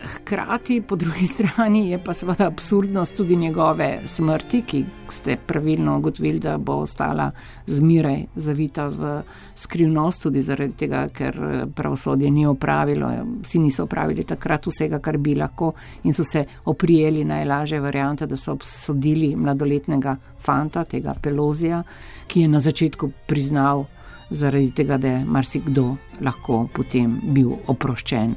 hkrati, 0.03 0.81
po 0.81 0.95
drugi 0.95 1.27
strani, 1.35 1.89
je 1.89 2.03
pa 2.03 2.13
seveda 2.13 2.47
absurdnost 2.47 3.17
tudi 3.17 3.35
njegove 3.35 4.01
smrti, 4.05 4.61
ki 4.61 4.85
ste 5.09 5.37
pravilno 5.37 5.97
ugotovili, 5.97 6.39
da 6.39 6.57
bo 6.57 6.73
ostala 6.73 7.31
zmeraj 7.67 8.23
zavita 8.35 8.87
v 8.87 9.21
skrivnost, 9.55 10.23
tudi 10.23 10.41
zaradi 10.41 10.73
tega, 10.73 11.07
ker 11.13 11.39
pravosodje 11.75 12.31
ni 12.31 12.45
opravilo, 12.45 13.11
vsi 13.43 13.59
niso 13.59 13.83
opravili 13.83 14.23
takrat 14.23 14.67
vsega, 14.67 14.99
kar 14.99 15.17
bi 15.17 15.35
lahko 15.35 15.73
in 16.03 16.13
so 16.13 16.23
se 16.23 16.45
oprijeli 16.65 17.23
najlažje 17.23 17.79
variante, 17.79 18.27
da 18.27 18.37
so 18.37 18.53
obsodili 18.53 19.35
mladoletnega 19.35 20.15
fanta, 20.39 20.85
tega 20.85 21.13
Pelozija, 21.21 21.83
ki 22.27 22.41
je 22.41 22.47
na 22.47 22.59
začetku 22.59 23.11
priznal, 23.27 23.85
zaradi 24.29 24.71
tega, 24.71 24.97
da 24.97 25.07
je 25.07 25.25
marsikdo 25.25 25.95
lahko 26.21 26.67
potem 26.73 27.19
bil 27.33 27.55
oproščen 27.67 28.35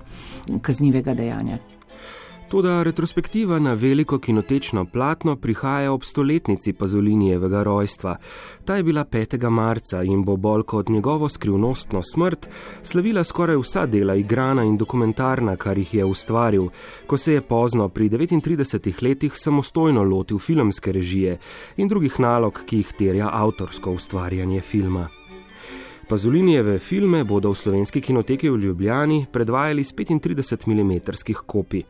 kaznivega 0.62 1.14
dejanja. 1.14 1.58
Toda 2.52 2.82
retrospektiva 2.82 3.58
na 3.58 3.72
veliko 3.72 4.18
kinotečno 4.18 4.84
platno 4.84 5.36
prihaja 5.36 5.92
ob 5.92 6.02
stoletnici 6.04 6.72
Pazolinijevega 6.72 7.62
rojstva. 7.62 8.16
Ta 8.64 8.76
je 8.76 8.82
bila 8.82 9.04
5. 9.04 9.50
marca 9.50 10.02
in 10.02 10.24
bo 10.24 10.36
bolj 10.36 10.62
kot 10.62 10.88
njegovo 10.88 11.28
skrivnostno 11.28 12.02
smrt 12.02 12.48
slavila 12.82 13.24
skoraj 13.24 13.56
vsa 13.56 13.86
dela 13.86 14.14
igrana 14.14 14.64
in 14.64 14.76
dokumentarna, 14.76 15.56
kar 15.56 15.78
jih 15.78 15.94
je 15.94 16.04
ustvaril, 16.04 16.68
ko 17.06 17.16
se 17.16 17.32
je 17.32 17.40
pozno 17.40 17.88
pri 17.88 18.10
39 18.10 19.02
letih 19.02 19.32
samostojno 19.34 20.02
lotil 20.02 20.38
filmske 20.38 20.92
režije 20.92 21.38
in 21.76 21.88
drugih 21.88 22.20
nalog, 22.20 22.62
ki 22.66 22.76
jih 22.76 22.92
terja 22.98 23.30
avtorsko 23.32 23.90
ustvarjanje 23.90 24.60
filma. 24.60 25.08
Pazolinijeve 26.08 26.78
filme 26.78 27.24
bodo 27.24 27.50
v 27.50 27.56
slovenski 27.56 28.00
kinoteki 28.00 28.50
v 28.50 28.56
Ljubljani 28.56 29.26
predvajali 29.32 29.84
s 29.84 29.94
35 29.94 30.66
mm 30.66 31.00
kopij. 31.46 31.82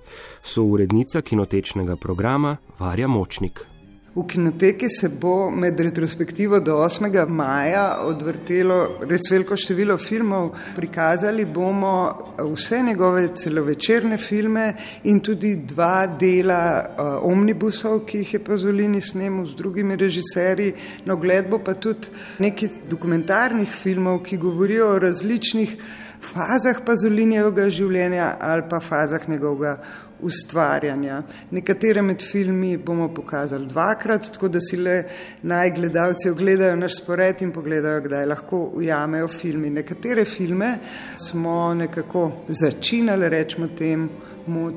So 0.42 0.62
urednica 0.62 1.20
kinotečnega 1.20 1.96
programa 1.96 2.56
Varja 2.78 3.08
Močnik. 3.08 3.71
V 4.14 4.26
kinoteki 4.28 4.88
se 4.92 5.08
bo 5.08 5.50
med 5.50 5.80
retrospektivo 5.80 6.58
do 6.60 6.74
8. 6.76 7.28
maja 7.28 7.84
odvrtelo 8.04 8.98
res 9.08 9.30
veliko 9.32 9.56
število 9.56 9.96
filmov. 9.96 10.50
Prikazali 10.76 11.46
bomo 11.48 11.94
vse 12.36 12.82
njegove 12.84 13.30
celovečerne 13.36 14.18
filme 14.20 14.66
in 15.08 15.20
tudi 15.24 15.54
dva 15.56 16.04
dela 16.06 16.60
uh, 16.84 17.24
omnibusov, 17.32 18.02
ki 18.04 18.20
jih 18.20 18.34
je 18.34 18.42
Pazolini 18.44 19.00
snemal 19.00 19.48
z 19.48 19.56
drugimi 19.56 19.96
režiserji. 19.96 20.74
Na 21.06 21.16
ogled 21.16 21.48
bo 21.48 21.62
pa 21.64 21.72
tudi 21.72 22.12
nekaj 22.44 22.84
dokumentarnih 22.92 23.72
filmov, 23.72 24.20
ki 24.28 24.36
govorijo 24.36 24.92
o 24.92 25.00
različnih 25.08 25.76
fazah 26.22 26.84
Pazolinjevega 26.84 27.70
življenja 27.72 28.34
ali 28.40 28.68
pa 28.68 28.84
fazah 28.84 29.24
njegovega 29.28 29.78
ustvarjanja. 30.22 31.22
Nekatere 31.50 32.02
med 32.02 32.22
filmi 32.22 32.76
bomo 32.76 33.08
pokazali 33.14 33.66
dvakrat, 33.66 34.32
tako 34.32 34.48
da 34.48 34.60
si 34.60 34.76
le 34.76 35.02
naj 35.42 35.70
gledalci 35.70 36.30
ogledajo 36.30 36.76
naš 36.76 36.98
spored 37.02 37.42
in 37.42 37.52
pogledajo, 37.52 38.00
kdaj 38.06 38.26
lahko 38.26 38.64
ujamejo 38.74 39.28
filmi. 39.28 39.70
Nekatere 39.70 40.24
filme 40.24 40.78
smo 41.16 41.74
nekako 41.74 42.30
začinali, 42.48 43.28
rečemo 43.28 43.68
temu, 43.78 44.08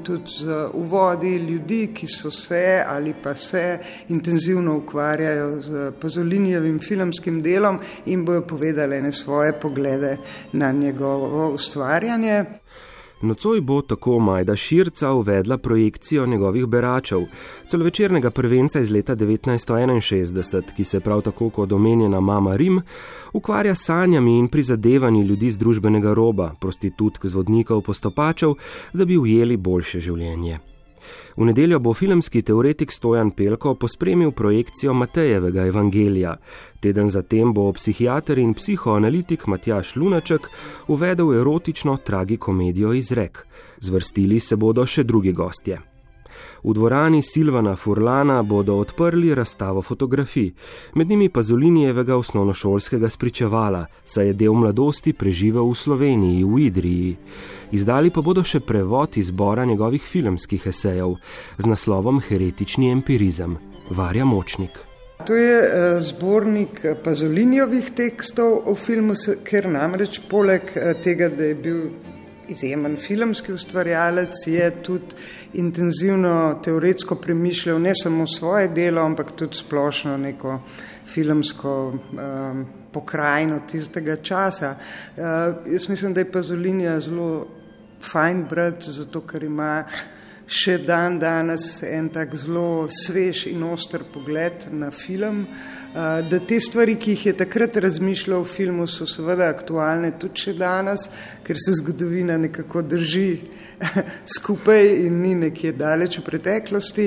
tudi 0.04 0.32
z 0.40 0.70
uvodi 0.74 1.38
ljudi, 1.38 1.90
ki 1.94 2.08
so 2.08 2.32
se 2.32 2.84
ali 2.88 3.14
pa 3.24 3.36
se 3.36 3.80
intenzivno 4.10 4.78
ukvarjajo 4.78 5.62
z 5.62 5.92
Pazolinjevim 6.02 6.80
filmskim 6.80 7.42
delom 7.42 7.80
in 8.06 8.26
bojo 8.26 8.42
povedali 8.48 9.02
ne 9.02 9.12
svoje 9.12 9.54
poglede 9.60 10.18
na 10.54 10.72
njegovo 10.72 11.50
ustvarjanje. 11.54 12.46
Nocoj 13.26 13.62
bo 13.62 13.82
tako 13.82 14.20
Majda 14.20 14.56
Širca 14.56 15.12
uvedla 15.12 15.58
projekcijo 15.58 16.26
njegovih 16.26 16.66
beračev, 16.66 17.22
celovečernega 17.68 18.30
prvenca 18.30 18.80
iz 18.80 18.92
leta 18.92 19.16
1961, 19.16 20.62
ki 20.76 20.84
se 20.84 21.00
prav 21.00 21.22
tako 21.22 21.50
kot 21.50 21.72
omenjena 21.72 22.20
Mama 22.20 22.56
Rim 22.56 22.82
ukvarja 23.34 23.76
s 23.76 23.86
sanjami 23.86 24.38
in 24.40 24.48
prizadevanji 24.48 25.22
ljudi 25.22 25.50
z 25.50 25.58
družbenega 25.58 26.14
roba, 26.14 26.54
prostitutk, 26.62 27.26
zvodnikov, 27.26 27.82
postopačev, 27.82 28.54
da 28.94 29.06
bi 29.06 29.18
ujeli 29.18 29.58
boljše 29.58 30.00
življenje. 30.00 30.75
V 31.38 31.46
nedeljo 31.46 31.80
bo 31.80 31.94
filmski 31.94 32.42
teoretik 32.42 32.92
Stojan 32.92 33.32
Pelko 33.32 33.76
pospremil 33.76 34.32
projekcijo 34.32 34.94
Matejevega 34.94 35.66
evangelija. 35.66 36.36
Teden 36.80 37.10
zatem 37.10 37.54
bo 37.54 37.72
psihiater 37.74 38.40
in 38.40 38.54
psihoanalitik 38.54 39.48
Matjaš 39.48 39.96
Lunaček 39.96 40.50
uvedel 40.88 41.34
erotično 41.40 41.98
tragikomedijo 41.98 42.94
Izrek. 42.94 43.46
Zvrstili 43.80 44.40
se 44.40 44.56
bodo 44.56 44.86
še 44.86 45.04
drugi 45.04 45.32
gostje. 45.32 45.95
V 46.66 46.74
dvorani 46.74 47.22
Silvana 47.22 47.76
Furlana 47.76 48.42
bodo 48.42 48.76
odprli 48.82 49.36
razstavo 49.36 49.82
fotografij, 49.82 50.54
med 50.96 51.10
njimi 51.10 51.30
pa 51.30 51.42
Zolinijevega 51.42 52.16
osnovnošolskega 52.16 53.10
spričevala, 53.10 53.86
saj 54.06 54.28
je 54.28 54.34
del 54.34 54.54
mladosti 54.54 55.14
preživel 55.14 55.70
v 55.70 55.76
Sloveniji, 55.76 56.44
v 56.44 56.60
Idriji. 56.60 57.18
Izdali 57.72 58.10
pa 58.10 58.22
bodo 58.22 58.42
še 58.44 58.64
prevod 58.66 59.18
izbora 59.18 59.66
njegovih 59.66 60.02
filmskih 60.02 60.66
esejev 60.68 61.14
z 61.58 61.70
naslovom 61.70 62.22
Heretični 62.22 62.90
empirizem. 62.92 63.58
Varja 63.90 64.26
Močnik. 64.26 64.82
To 65.28 65.36
je 65.38 65.62
eh, 65.62 66.02
zbornik 66.02 66.82
Pazolinjovih 67.04 67.94
tekstov 67.94 68.66
v 68.66 68.76
filmu, 68.76 69.14
ker 69.46 69.70
namreč 69.70 70.18
poleg 70.30 70.74
eh, 70.74 70.98
tega, 70.98 71.30
da 71.30 71.54
je 71.54 71.56
bil 71.56 71.82
izjemen 72.50 72.98
filmski 72.98 73.54
ustvarjalec, 73.54 74.48
je 74.48 74.72
tudi 74.84 75.16
intenzivno 75.54 76.60
teoretsko 76.64 77.16
premišljal 77.16 77.82
ne 77.82 77.94
samo 77.96 78.28
svoje 78.28 78.68
delo, 78.68 79.02
ampak 79.02 79.32
tudi 79.32 79.58
splošno 79.58 80.18
neko 80.18 80.60
filmsko 81.08 81.94
um, 81.94 82.66
pokrajino 82.92 83.60
tistega 83.72 84.16
časa. 84.16 84.76
Uh, 84.76 85.24
jaz 85.74 85.90
mislim, 85.90 86.14
da 86.14 86.20
je 86.20 86.32
Pazolinija 86.32 87.00
zelo 87.00 87.48
fajn 88.12 88.46
brat, 88.50 88.84
zato 88.84 89.22
ker 89.22 89.44
ima 89.44 89.84
še 90.46 90.78
dan 90.86 91.18
danes 91.20 91.80
en 91.84 92.10
tak 92.14 92.36
zelo 92.38 92.86
svež 92.92 93.48
in 93.50 93.64
oster 93.66 94.04
pogled 94.14 94.68
na 94.72 94.92
film. 94.92 95.46
Da 95.96 96.40
te 96.48 96.58
stvari, 96.60 96.98
ki 97.00 97.14
jih 97.14 97.22
je 97.26 97.34
takrat 97.40 97.78
razmišljal 97.80 98.42
v 98.42 98.50
filmu, 98.52 98.88
so 98.88 99.06
seveda 99.08 99.46
aktualne 99.48 100.10
tudi 100.20 100.42
še 100.44 100.54
danes, 100.60 101.06
ker 101.48 101.56
se 101.56 101.72
zgodovina 101.80 102.36
nekako 102.36 102.82
drži 102.84 103.30
skupaj 104.36 104.90
in 105.06 105.22
ni 105.24 105.32
nekje 105.40 105.72
daleč 105.72 106.18
v 106.20 106.26
preteklosti, 106.28 107.06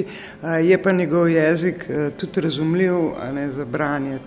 je 0.65 0.79
pa 0.81 0.97
njegov 0.97 1.29
jezik 1.29 1.85
tudi 2.17 2.47
razumljiv, 2.49 2.97
a 3.21 3.29
ne 3.37 3.51
za 3.53 3.69
branje. 3.69 4.23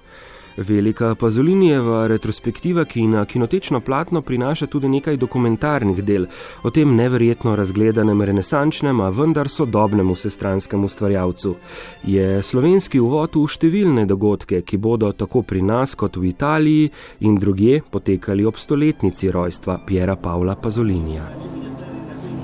Velika 0.58 1.16
Pazolinijeva 1.16 2.08
retrospektiva, 2.08 2.86
ki 2.86 3.08
na 3.08 3.26
kinotečno 3.26 3.80
platno 3.80 4.22
prinaša 4.22 4.68
tudi 4.68 4.90
nekaj 4.90 5.18
dokumentarnih 5.18 6.04
del 6.04 6.26
o 6.64 6.70
tem 6.70 6.96
neverjetno 6.96 7.56
razgledanem 7.56 8.22
renesančnem, 8.22 9.02
a 9.02 9.10
vendar 9.10 9.50
sodobnem 9.50 10.12
vsestranskem 10.12 10.84
ustvarjalcu, 10.84 11.56
je 12.04 12.42
slovenski 12.44 13.00
uvod 13.00 13.36
v 13.36 13.48
številne 13.48 14.06
dogodke, 14.06 14.62
ki 14.62 14.78
bodo 14.78 15.12
tako 15.12 15.44
pri 15.44 15.62
nas 15.62 15.96
kot 15.96 16.18
v 16.18 16.32
Italiji 16.34 16.92
in 17.28 17.40
drugje 17.40 17.82
potekali 17.92 18.46
ob 18.46 18.60
stoletnici 18.60 19.32
rojstva 19.32 19.80
Piera 19.86 20.16
Pavla 20.16 20.56
Pazolinija. 20.56 21.28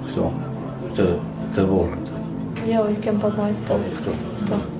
So, 0.08 0.32
to, 0.96 1.20
to 1.56 1.88
jo, 2.68 2.88
ich 2.92 3.02
kann 3.02 3.20
pa 3.20 3.30
to. 3.30 4.77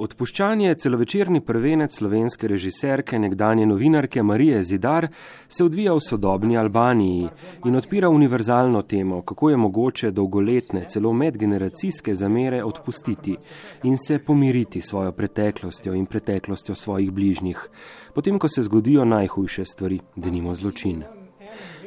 Odpuščanje 0.00 0.70
celovečerni 0.80 1.42
prvenec 1.44 1.92
slovenske 1.92 2.48
režiserke, 2.48 3.18
nekdanje 3.20 3.66
novinarke 3.68 4.22
Marije 4.22 4.62
Zidar, 4.64 5.06
se 5.48 5.64
odvija 5.64 5.92
v 5.92 6.00
sodobni 6.00 6.56
Albaniji 6.56 7.28
in 7.68 7.76
odpira 7.76 8.08
univerzalno 8.08 8.80
temo, 8.82 9.20
kako 9.22 9.50
je 9.50 9.60
mogoče 9.60 10.10
dolgoletne, 10.10 10.86
celo 10.88 11.12
medgeneracijske 11.12 12.14
zamere 12.14 12.64
odpustiti 12.64 13.36
in 13.84 13.98
se 13.98 14.18
pomiriti 14.18 14.80
svojo 14.80 15.12
preteklostjo 15.12 15.94
in 15.94 16.06
preteklostjo 16.06 16.74
svojih 16.74 17.12
bližnjih, 17.12 17.68
potem 18.14 18.38
ko 18.38 18.48
se 18.48 18.62
zgodijo 18.62 19.04
najhujše 19.04 19.64
stvari, 19.64 20.00
denimo 20.16 20.54
zločin. 20.54 21.19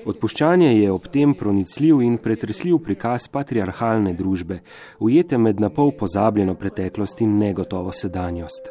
Odpuščanje 0.06 0.70
je 0.82 0.92
ob 0.92 1.06
tem 1.08 1.32
pronicljiv 1.34 2.02
in 2.04 2.18
pretresljiv 2.20 2.82
prikaz 2.84 3.30
patriarhalne 3.32 4.12
družbe, 4.20 4.60
ujete 5.00 5.38
med 5.38 5.62
napol 5.64 5.94
pozabljeno 6.00 6.56
preteklost 6.60 7.22
in 7.24 7.38
negotovo 7.40 7.92
sedanjost. 7.92 8.68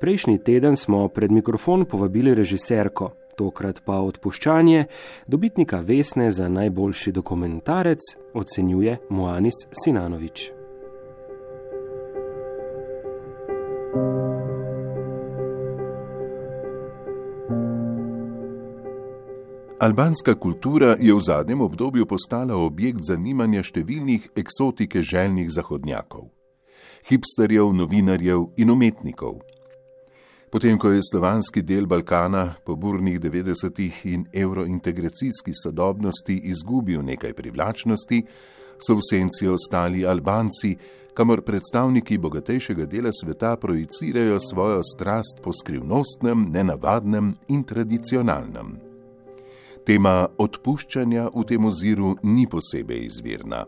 Prejšnji 0.00 0.42
teden 0.44 0.76
smo 0.76 1.06
pred 1.08 1.32
mikrofon 1.32 1.86
povabili 1.86 2.34
režiserko, 2.34 3.12
tokrat 3.38 3.80
pa 3.86 4.00
odpuščanje, 4.02 4.84
dobitnika 5.26 5.80
Vesne 5.86 6.30
za 6.30 6.48
najboljši 6.48 7.12
dokumentarec, 7.12 8.12
ocenjuje 8.34 8.98
Moanis 9.10 9.66
Sinanovič. 9.84 10.55
Albanska 19.86 20.34
kultura 20.34 20.96
je 21.00 21.14
v 21.14 21.20
zadnjem 21.20 21.60
obdobju 21.60 22.08
postala 22.10 22.56
objekt 22.58 23.04
zanimanja 23.06 23.60
številnih 23.62 24.24
eksotike 24.34 24.98
željnih 24.98 25.46
zahodnjakov, 25.54 26.24
hipsterjev, 27.06 27.70
novinarjev 27.70 28.48
in 28.58 28.72
umetnikov. 28.74 29.36
Potem, 30.50 30.74
ko 30.74 30.90
je 30.90 31.04
slovanski 31.06 31.62
del 31.62 31.86
Balkana 31.86 32.56
po 32.66 32.74
burnih 32.74 33.20
90-ih 33.22 34.00
in 34.10 34.24
eurointegracijski 34.34 35.54
sodobnosti 35.54 36.34
izgubil 36.50 37.06
nekaj 37.06 37.36
privlačnosti, 37.38 38.24
so 38.82 38.98
v 38.98 39.06
senci 39.06 39.46
ostali 39.46 40.02
Albanci, 40.02 40.72
kamor 41.14 41.44
predstavniki 41.46 42.18
bogatejšega 42.18 42.90
dela 42.90 43.14
sveta 43.14 43.54
projicirajo 43.54 44.42
svojo 44.50 44.82
strast 44.82 45.38
po 45.46 45.54
skrivnostnem, 45.54 46.50
nenavadnem 46.50 47.36
in 47.54 47.62
tradicionalnem. 47.62 48.85
Tema 49.86 50.24
odpuščanja 50.42 51.28
v 51.30 51.42
tem 51.46 51.66
oziru 51.68 52.16
ni 52.26 52.42
posebej 52.50 53.04
izvirna. 53.06 53.60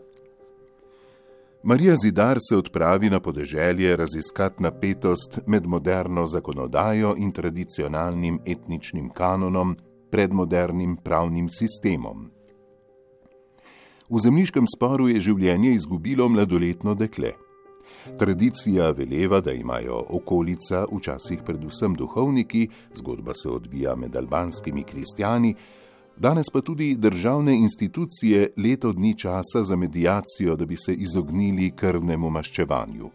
Marija 1.63 1.95
Zidar 1.95 2.41
se 2.43 2.57
odpravi 2.57 3.09
na 3.09 3.21
podeželje 3.23 3.95
raziskati 3.95 4.63
napetost 4.63 5.39
med 5.47 5.67
moderno 5.67 6.25
zakonodajo 6.27 7.13
in 7.17 7.31
tradicionalnim 7.31 8.41
etničnim 8.45 9.07
kanonom, 9.15 9.77
predmodernim 10.11 10.97
pravnim 10.97 11.47
sistemom. 11.47 12.27
V 14.09 14.19
zemljiškem 14.19 14.67
sporu 14.75 15.07
je 15.07 15.23
življenje 15.23 15.71
izgubilo 15.79 16.27
mladoletno 16.27 16.99
dekle. 16.99 17.31
Tradicija 18.19 18.91
veleva, 18.91 19.39
da 19.39 19.55
imajo 19.55 20.03
okolica, 20.19 20.85
včasih 20.91 21.47
predvsem 21.47 21.95
duhovniki, 21.95 22.67
zgodba 22.95 23.33
se 23.33 23.49
odvija 23.49 23.95
med 23.95 24.15
albanskimi 24.15 24.83
kristijani, 24.83 25.55
danes 26.19 26.49
pa 26.53 26.61
tudi 26.61 26.95
državne 26.95 27.57
institucije 27.57 28.53
leto 28.57 28.91
dni 28.91 29.17
časa 29.17 29.63
za 29.63 29.75
medijacijo, 29.75 30.55
da 30.55 30.65
bi 30.65 30.75
se 30.77 30.93
izognili 30.93 31.71
krvnemu 31.71 32.29
maščevanju. 32.29 33.09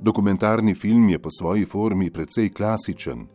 Dokumentarni 0.00 0.74
film 0.74 1.08
je 1.08 1.18
po 1.18 1.30
svoji 1.30 1.64
formi 1.64 2.10
precej 2.10 2.52
klasičen, 2.52 3.26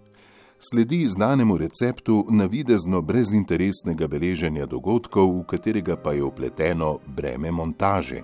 sledi 0.60 1.08
znanemu 1.08 1.58
receptu 1.58 2.28
navidezno 2.30 3.02
brezinteresnega 3.02 4.08
beleženja 4.08 4.66
dogodkov, 4.66 5.40
v 5.40 5.44
katerega 5.44 5.96
pa 5.96 6.14
je 6.14 6.24
upleteno 6.24 7.00
breme 7.08 7.52
montaže. 7.52 8.22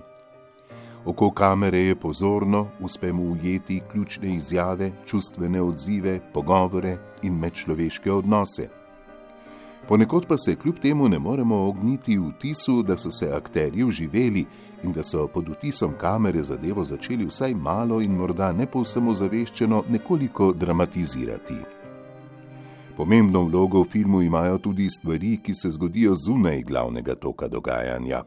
Oko 1.04 1.30
kamere 1.30 1.78
je 1.78 1.96
pozorno, 1.96 2.68
uspemo 2.80 3.22
ujeti 3.22 3.80
ključne 3.92 4.34
izjave, 4.34 4.92
čustvene 5.06 5.62
odzive, 5.62 6.20
pogovore 6.34 6.98
in 7.22 7.38
medčloveške 7.38 8.12
odnose. 8.12 8.77
Ponekod 9.88 10.26
pa 10.26 10.36
se 10.38 10.56
kljub 10.56 10.78
temu 10.78 11.08
ne 11.08 11.18
moremo 11.18 11.56
ogniti 11.56 12.18
vtisu, 12.18 12.82
da 12.82 12.96
so 12.96 13.10
se 13.10 13.30
akterji 13.32 13.84
uživeli 13.84 14.44
in 14.84 14.92
da 14.92 15.02
so 15.02 15.26
pod 15.26 15.48
vtisom 15.48 15.92
kamere 16.00 16.42
zadevo 16.42 16.84
začeli 16.84 17.24
vsaj 17.24 17.54
malo 17.54 18.00
in 18.00 18.12
morda 18.12 18.52
ne 18.52 18.66
povsem 18.66 19.08
ozaveščeno 19.08 19.84
nekoliko 19.88 20.52
dramatizirati. 20.52 21.54
Pomembno 22.96 23.42
vlogo 23.42 23.82
v 23.82 23.88
filmu 23.90 24.22
imajo 24.22 24.58
tudi 24.58 24.90
stvari, 24.90 25.36
ki 25.36 25.54
se 25.54 25.70
zgodijo 25.70 26.14
zunaj 26.14 26.62
glavnega 26.62 27.14
toka 27.14 27.48
dogajanja. 27.48 28.22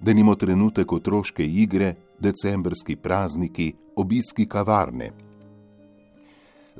Denimo 0.00 0.34
trenutek 0.34 0.92
otroške 0.92 1.46
igre, 1.46 1.94
decembrski 2.18 2.96
prazniki, 2.96 3.74
obiski 3.96 4.46
kavarne. 4.46 5.27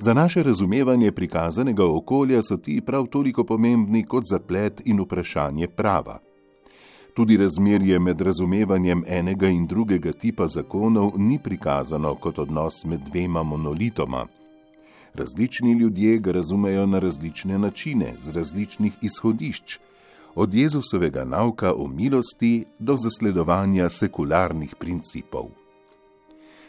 Za 0.00 0.14
naše 0.14 0.42
razumevanje 0.42 1.12
prikazanega 1.12 1.87
okolja 1.87 2.42
so 2.42 2.56
ti 2.56 2.80
prav 2.80 3.06
toliko 3.06 3.44
pomembni 3.44 4.04
kot 4.04 4.24
zaplet 4.26 4.82
in 4.84 5.00
vprašanje 5.00 5.68
prava. 5.68 6.18
Tudi 7.14 7.37
razmerje 7.37 7.98
med 7.98 8.20
razumevanjem 8.20 9.02
enega 9.06 9.48
in 9.48 9.66
drugega 9.66 10.12
tipa 10.12 10.46
zakonov 10.46 11.12
ni 11.16 11.38
prikazano 11.38 12.14
kot 12.14 12.38
odnos 12.38 12.84
med 12.84 13.00
dvema 13.00 13.42
monolitoma. 13.42 14.26
Različni 15.14 15.72
ljudje 15.72 16.18
ga 16.18 16.32
razumejo 16.32 16.87
na 16.87 16.98
različne 16.98 17.58
načine, 17.58 18.14
z 18.18 18.32
različnih 18.32 18.92
izhodišč, 19.02 19.78
od 20.34 20.54
Jezusovega 20.54 21.24
nauka 21.24 21.72
o 21.74 21.88
milosti 21.88 22.64
do 22.78 22.96
zasledovanja 22.96 23.88
sekularnih 23.88 24.74
principov. 24.78 25.48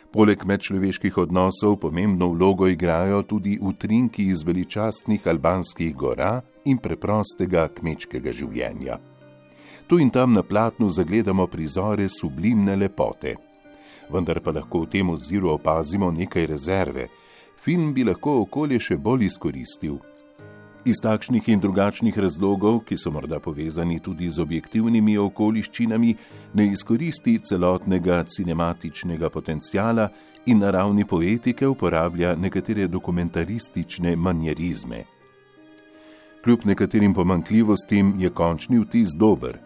Poleg 0.10 0.42
medčloveških 0.46 1.18
odnosov 1.18 1.76
pomembno 1.80 2.32
vlogo 2.34 2.68
igrajo 2.68 3.22
tudi 3.24 3.60
utrinki 3.62 4.24
iz 4.34 4.42
veličastnih 4.44 5.28
albanskih 5.28 5.96
gora 5.96 6.42
in 6.66 6.80
preprostega 6.82 7.68
kmečkega 7.76 8.34
življenja. 8.34 8.98
Tu 9.88 10.00
in 10.02 10.10
tam 10.10 10.34
na 10.34 10.42
platnu 10.44 10.90
zagledamo 10.90 11.46
prizore 11.48 12.08
sublimne 12.10 12.76
lepote. 12.76 13.36
Vendar 14.10 14.42
pa 14.42 14.52
lahko 14.52 14.82
v 14.84 14.90
tem 14.98 15.10
oziru 15.10 15.54
opazimo 15.54 16.10
nekaj 16.12 16.46
rezerve. 16.46 17.08
Film 17.62 17.94
bi 17.94 18.04
lahko 18.04 18.40
okolje 18.48 18.80
še 18.80 18.98
bolj 18.98 19.28
izkoristil, 19.30 20.00
Iz 20.86 20.96
takšnih 21.04 21.50
in 21.50 21.60
drugačnih 21.60 22.18
razlogov, 22.18 22.80
ki 22.88 22.96
so 22.98 23.12
morda 23.12 23.40
povezani 23.44 24.00
tudi 24.00 24.30
z 24.32 24.40
objektivnimi 24.40 25.18
okoliščinami, 25.20 26.14
ne 26.54 26.68
izkoristi 26.72 27.36
celotnega 27.44 28.24
cinematičnega 28.24 29.30
potencijala 29.30 30.08
in 30.46 30.64
na 30.64 30.72
ravni 30.72 31.06
poetike 31.06 31.68
uporablja 31.68 32.36
nekatere 32.36 32.88
dokumentaristične 32.88 34.16
manjerizme. 34.16 35.04
Kljub 36.44 36.66
nekaterim 36.66 37.14
pomankljivostim 37.14 38.16
je 38.20 38.30
končni 38.30 38.80
vtis 38.80 39.18
dober. 39.20 39.60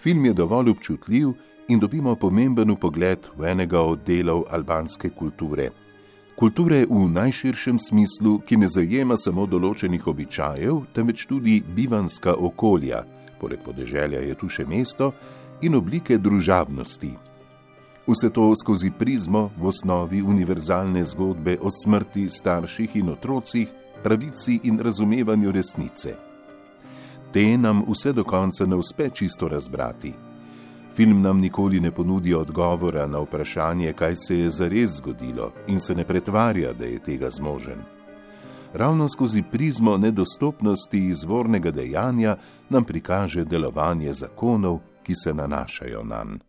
Film 0.00 0.24
je 0.24 0.32
dovolj 0.32 0.70
občutljiv 0.70 1.34
in 1.68 1.78
dobimo 1.78 2.14
pomemben 2.16 2.76
pogled 2.76 3.28
v 3.36 3.52
enega 3.52 3.80
od 3.80 4.06
delov 4.06 4.44
albanske 4.50 5.10
kulture 5.10 5.70
kulture 6.36 6.84
v 6.90 7.08
najširšem 7.08 7.78
smislu, 7.78 8.38
ki 8.44 8.56
ne 8.60 8.68
zajema 8.68 9.16
samo 9.16 9.46
določenih 9.48 10.04
običajev, 10.06 10.82
temveč 10.92 11.24
tudi 11.26 11.62
bivanska 11.64 12.36
okolja, 12.36 13.04
poleg 13.40 13.62
podeželja 13.64 14.20
je 14.20 14.34
tu 14.36 14.48
še 14.48 14.66
mesto, 14.68 15.12
in 15.64 15.74
oblike 15.74 16.18
družabnosti. 16.20 17.14
Vse 18.06 18.30
to 18.30 18.52
skozi 18.54 18.92
prizmo 18.92 19.50
v 19.56 19.66
osnovi 19.72 20.20
univerzalne 20.22 21.02
zgodbe 21.04 21.56
o 21.58 21.72
smrti 21.72 22.28
starših 22.28 23.00
in 23.00 23.10
otrocih, 23.16 23.72
pravici 24.04 24.60
in 24.68 24.78
razumevanju 24.78 25.50
resnice. 25.50 26.14
Te 27.32 27.56
nam 27.58 27.82
vse 27.88 28.12
do 28.12 28.24
konca 28.24 28.66
ne 28.66 28.76
uspe 28.76 29.10
čisto 29.10 29.48
razbrati. 29.48 30.25
Film 30.96 31.22
nam 31.22 31.40
nikoli 31.40 31.80
ne 31.80 31.90
ponudi 31.90 32.34
odgovora 32.34 33.06
na 33.06 33.18
vprašanje, 33.18 33.92
kaj 33.92 34.14
se 34.16 34.38
je 34.38 34.50
zares 34.50 34.90
zgodilo, 34.90 35.52
in 35.66 35.80
se 35.80 35.94
ne 35.94 36.04
pretvarja, 36.04 36.72
da 36.72 36.84
je 36.84 36.98
tega 36.98 37.30
zmožen. 37.30 37.78
Ravno 38.72 39.08
skozi 39.08 39.42
prizmo 39.52 39.96
nedostopnosti 39.96 40.98
izvornega 40.98 41.70
dejanja 41.70 42.36
nam 42.68 42.84
prikaže 42.84 43.44
delovanje 43.44 44.12
zakonov, 44.12 44.78
ki 45.02 45.14
se 45.14 45.34
nanašajo 45.34 46.04
na 46.04 46.24
njega. 46.24 46.45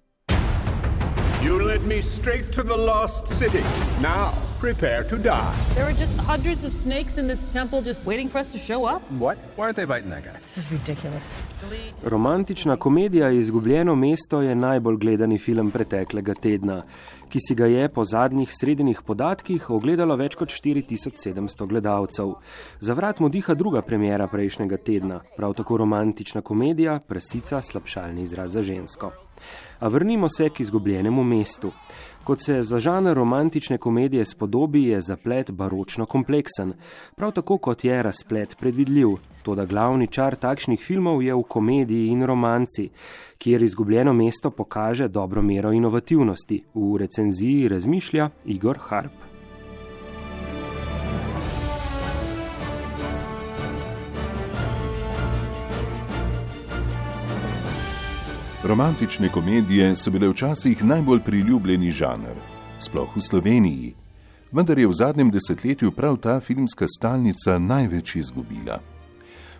You 1.47 1.63
led 1.63 1.83
me 1.85 2.01
straight 2.01 2.51
to 2.51 2.63
the 2.63 2.75
lost 2.75 3.27
city. 3.39 3.63
Now, 4.01 4.33
prepare 4.59 5.03
to 5.03 5.17
die. 5.17 5.55
There 5.75 5.85
are 5.85 5.93
just 5.93 6.17
hundreds 6.17 6.65
of 6.65 6.73
snakes 6.73 7.17
in 7.17 7.27
this 7.27 7.45
temple 7.53 7.81
just 7.81 8.05
waiting 8.05 8.29
for 8.29 8.39
us 8.39 8.51
to 8.51 8.57
show 8.57 8.85
up. 8.85 9.01
What? 9.11 9.37
Why 9.55 9.65
aren't 9.65 9.77
they 9.77 9.85
biting 9.85 10.09
that 10.09 10.25
guy? 10.25 10.39
This 10.41 10.57
is 10.57 10.71
ridiculous. 10.71 11.23
Romantična 12.03 12.75
komedija 12.75 13.29
Izgubljeno 13.31 13.95
mesto 13.95 14.41
je 14.41 14.55
najbolj 14.55 14.97
gledani 14.97 15.37
film 15.37 15.71
preteklega 15.71 16.33
tedna, 16.33 16.83
ki 17.29 17.39
si 17.47 17.55
ga 17.55 17.65
je 17.65 17.89
po 17.89 18.03
zadnjih 18.03 18.49
srednjih 18.53 19.01
podatkih 19.01 19.69
ogledalo 19.69 20.15
več 20.15 20.35
kot 20.35 20.49
4700 20.49 21.67
gledalcev. 21.67 22.33
Za 22.79 22.93
vrat 22.93 23.19
mu 23.19 23.29
diha 23.29 23.53
druga 23.53 23.81
premjera 23.81 24.27
prejšnjega 24.27 24.77
tedna, 24.77 25.21
prav 25.37 25.53
tako 25.53 25.77
romantična 25.77 26.41
komedija 26.41 26.99
Prasica 27.07 27.61
slabšalni 27.61 28.21
izraz 28.21 28.51
za 28.51 28.61
žensko. 28.61 29.26
A 29.79 29.87
vrnimo 29.87 30.29
se 30.29 30.49
k 30.49 30.59
izgubljenemu 30.59 31.23
mestu. 31.23 31.71
Kot 32.23 32.41
se 32.43 32.61
za 32.61 32.79
žanr 32.79 33.13
romantične 33.13 33.77
komedije 33.77 34.25
spodobi, 34.25 34.83
je 34.83 35.01
zaplet 35.01 35.51
baročno 35.51 36.05
kompleksen, 36.05 36.73
prav 37.15 37.31
tako 37.31 37.57
kot 37.57 37.83
je 37.83 38.03
razplet 38.03 38.55
predvidljiv. 38.59 39.07
Toda 39.43 39.65
glavni 39.65 40.07
čar 40.07 40.35
takšnih 40.35 40.79
filmov 40.79 41.23
je 41.23 41.35
v 41.35 41.43
komediji 41.43 42.07
in 42.07 42.25
romanci, 42.25 42.89
kjer 43.37 43.63
izgubljeno 43.63 44.13
mesto 44.13 44.51
pokaže 44.51 45.07
dobro 45.07 45.41
mero 45.41 45.71
inovativnosti. 45.71 46.63
V 46.73 46.97
recenziji 46.97 47.67
razmišlja 47.67 48.29
Igor 48.45 48.77
Harp. 48.89 49.36
Romantične 58.67 59.29
komedije 59.29 59.95
so 59.95 60.11
bile 60.11 60.27
včasih 60.27 60.83
najbolj 60.83 61.19
priljubljeni 61.19 61.91
žanr, 61.91 62.35
sploh 62.79 63.15
v 63.15 63.21
Sloveniji, 63.21 63.93
vendar 64.51 64.79
je 64.79 64.87
v 64.87 64.93
zadnjem 64.93 65.29
desetletju 65.31 65.91
prav 65.91 66.17
ta 66.17 66.39
filmska 66.39 66.87
stalnica 66.87 67.59
največ 67.59 68.15
izgubila. 68.15 68.81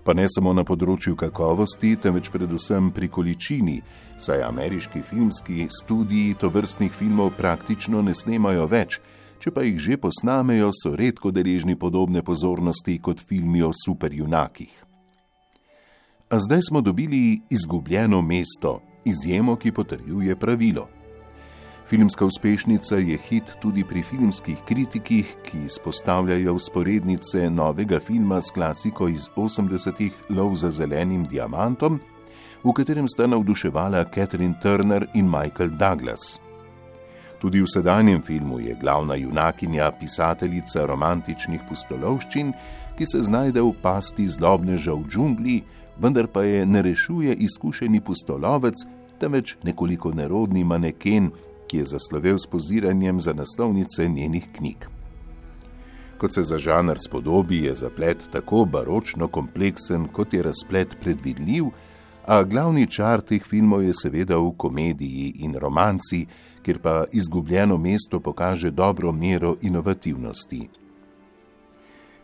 Pa 0.04 0.14
ne 0.14 0.26
samo 0.28 0.52
na 0.54 0.66
področju 0.68 1.16
kakovosti, 1.16 1.94
temveč 1.96 2.28
predvsem 2.34 2.90
pri 2.92 3.08
količini, 3.08 3.78
saj 4.20 4.44
ameriški 4.44 5.00
filmski 5.08 5.70
studiji 5.72 6.36
to 6.36 6.50
vrstnih 6.50 6.92
filmov 6.92 7.32
praktično 7.40 8.02
ne 8.02 8.12
snemajo 8.12 8.68
več, 8.68 9.00
če 9.40 9.56
pa 9.56 9.64
jih 9.64 9.80
že 9.80 9.98
posnamejo, 10.04 10.74
so 10.76 10.92
redko 10.92 11.32
deležni 11.32 11.80
podobne 11.80 12.26
pozornosti 12.28 13.00
kot 13.00 13.24
filmi 13.24 13.64
o 13.64 13.72
superjunakih. 13.72 14.84
A 16.28 16.40
zdaj 16.44 16.68
smo 16.68 16.82
dobili 16.84 17.40
izgubljeno 17.50 18.20
mesto, 18.22 18.82
izjemo, 19.08 19.56
ki 19.56 19.72
potrjuje 19.72 20.36
pravilo. 20.36 20.88
Filmska 21.88 22.26
uspešnica 22.26 22.96
je 22.96 23.18
hit 23.30 23.52
tudi 23.62 23.84
pri 23.84 24.02
filmskih 24.04 24.58
kritikih, 24.68 25.36
ki 25.44 25.62
izpostavljajo 25.66 26.54
usporednice 26.54 27.50
novega 27.50 28.00
filma 28.00 28.42
s 28.42 28.52
klasiko 28.52 29.08
iz 29.08 29.30
80-ih 29.36 30.12
Lov 30.30 30.56
za 30.56 30.72
zelenim 30.72 31.24
diamantom, 31.26 32.00
v 32.64 32.74
katerem 32.74 33.08
sta 33.08 33.28
navduševala 33.28 34.04
Catherine 34.16 34.60
Turner 34.62 35.08
in 35.14 35.32
Michael 35.32 35.70
Douglas. 35.80 36.40
Tudi 37.40 37.62
v 37.62 37.70
sedanjem 37.70 38.22
filmu 38.22 38.60
je 38.60 38.76
glavna 38.82 39.16
junakinja 39.16 39.92
pisateljica 40.00 40.86
romantičnih 40.86 41.62
pustolovščin, 41.70 42.52
ki 42.98 43.06
se 43.06 43.22
znajde 43.22 43.62
v 43.62 43.72
pasti 43.82 44.28
zlobneža 44.28 44.94
v 44.94 45.08
džungli, 45.08 45.58
vendar 46.02 46.28
pa 46.28 46.44
je 46.44 46.66
ne 46.66 46.82
rešuje 46.82 47.36
izkušeni 47.48 48.02
pustolovec, 48.02 48.76
temveč 49.20 49.56
nekoliko 49.64 50.12
nerodni 50.12 50.64
maneken, 50.64 51.32
ki 51.68 51.78
je 51.78 51.86
zaslovel 51.86 52.38
s 52.38 52.48
poziranjem 52.48 53.20
za 53.22 53.34
naslovnice 53.34 54.08
njenih 54.08 54.48
knjig. 54.56 54.88
Kot 56.18 56.34
se 56.34 56.44
za 56.44 56.58
žanr 56.58 56.98
spodobi, 57.00 57.64
je 57.66 57.76
zaplet 57.76 58.24
tako 58.32 58.66
baročno 58.66 59.28
kompleksen, 59.28 60.08
kot 60.08 60.34
je 60.34 60.44
razplet 60.44 60.98
predvidljiv, 61.02 61.66
a 62.28 62.44
glavni 62.44 62.88
čar 62.88 63.22
teh 63.22 63.44
filmov 63.44 63.84
je 63.84 63.94
seveda 63.94 64.38
v 64.38 64.52
komediji 64.58 65.34
in 65.46 65.56
romanci, 65.56 66.26
kjer 66.66 66.80
pa 66.84 67.06
izgubljeno 67.12 67.78
mesto 67.78 68.20
pokaže 68.20 68.72
dobro 68.72 69.12
mero 69.12 69.56
inovativnosti. 69.62 70.68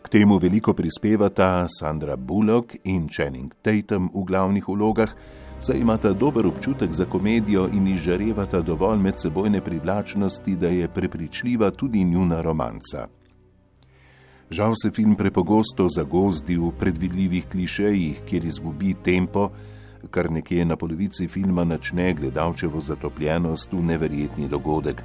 K 0.04 0.08
temu 0.08 0.36
veliko 0.38 0.74
prispevata 0.76 1.64
Sandra 1.68 2.16
Bullock 2.16 2.76
in 2.84 3.08
Channing 3.08 3.54
Tatum 3.62 4.10
v 4.12 4.24
glavnih 4.28 4.66
vlogah, 4.68 5.08
saj 5.64 5.80
imata 5.80 6.12
dober 6.12 6.44
občutek 6.46 6.92
za 6.92 7.06
komedijo 7.08 7.64
in 7.72 7.88
izžarevata 7.88 8.60
dovolj 8.60 9.00
medsebojne 9.00 9.62
privlačnosti, 9.64 10.56
da 10.56 10.68
je 10.68 10.88
prepričljiva 10.88 11.70
tudi 11.70 12.04
njuna 12.04 12.42
romanca. 12.42 13.08
Žal 14.50 14.76
se 14.82 14.90
film 14.90 15.16
prepogosto 15.16 15.88
zagozdi 15.88 16.56
v 16.56 16.68
predvidljivih 16.78 17.48
klišejih, 17.48 18.20
kjer 18.28 18.44
izgubi 18.44 18.94
tempo, 18.94 19.48
kar 20.10 20.30
nekje 20.30 20.64
na 20.64 20.76
polovici 20.76 21.28
filma 21.28 21.64
načne 21.64 22.12
gledalčevo 22.12 22.80
zatopljenost 22.80 23.72
v 23.72 23.82
neverjetni 23.82 24.48
dogodek. 24.48 25.02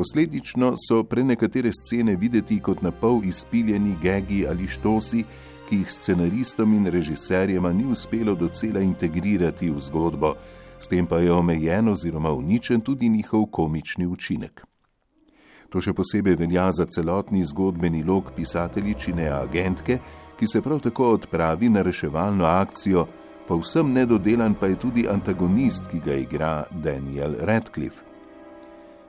Posledično 0.00 0.74
so 0.88 1.02
prenekatere 1.04 1.70
scene 1.72 2.14
videti 2.16 2.56
kot 2.60 2.82
na 2.82 2.90
pol 2.90 3.20
izpiljeni 3.24 3.96
gegi 4.02 4.46
ali 4.48 4.68
štosi, 4.68 5.24
ki 5.68 5.76
jih 5.76 5.92
scenaristom 5.92 6.72
in 6.74 6.86
režiserjema 6.86 7.72
ni 7.72 7.84
uspelo 7.84 8.34
docela 8.34 8.80
integrirati 8.80 9.68
v 9.70 9.80
zgodbo, 9.80 10.32
s 10.80 10.88
tem 10.88 11.06
pa 11.06 11.18
je 11.20 11.32
omejen 11.32 11.88
oziroma 11.88 12.32
uničen 12.32 12.80
tudi 12.80 13.08
njihov 13.08 13.46
komični 13.52 14.06
učinek. 14.06 14.64
To 15.68 15.84
še 15.84 15.92
posebej 15.92 16.40
velja 16.46 16.70
za 16.72 16.88
celotni 16.88 17.44
zgodbeni 17.44 18.00
lok 18.02 18.32
pisateljičine 18.36 19.28
agentke, 19.28 19.98
ki 20.38 20.46
se 20.48 20.62
prav 20.64 20.80
tako 20.80 21.12
odpravi 21.20 21.68
na 21.68 21.82
reševalno 21.82 22.48
akcijo, 22.48 23.04
pa 23.48 23.54
vsem 23.54 23.92
nedodelan 23.92 24.54
pa 24.54 24.72
je 24.72 24.80
tudi 24.80 25.08
antagonist, 25.08 25.92
ki 25.92 26.00
ga 26.06 26.22
igra 26.24 26.54
Daniel 26.70 27.36
Radcliffe. 27.44 28.09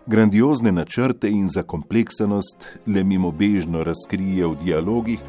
Grandiozne 0.05 0.71
načrte 0.71 1.29
in 1.29 1.47
zakompleksanost 1.49 2.67
le 2.87 3.03
mimobežno 3.03 3.83
razkrije 3.83 4.47
v 4.47 4.55
dialogih, 4.63 5.19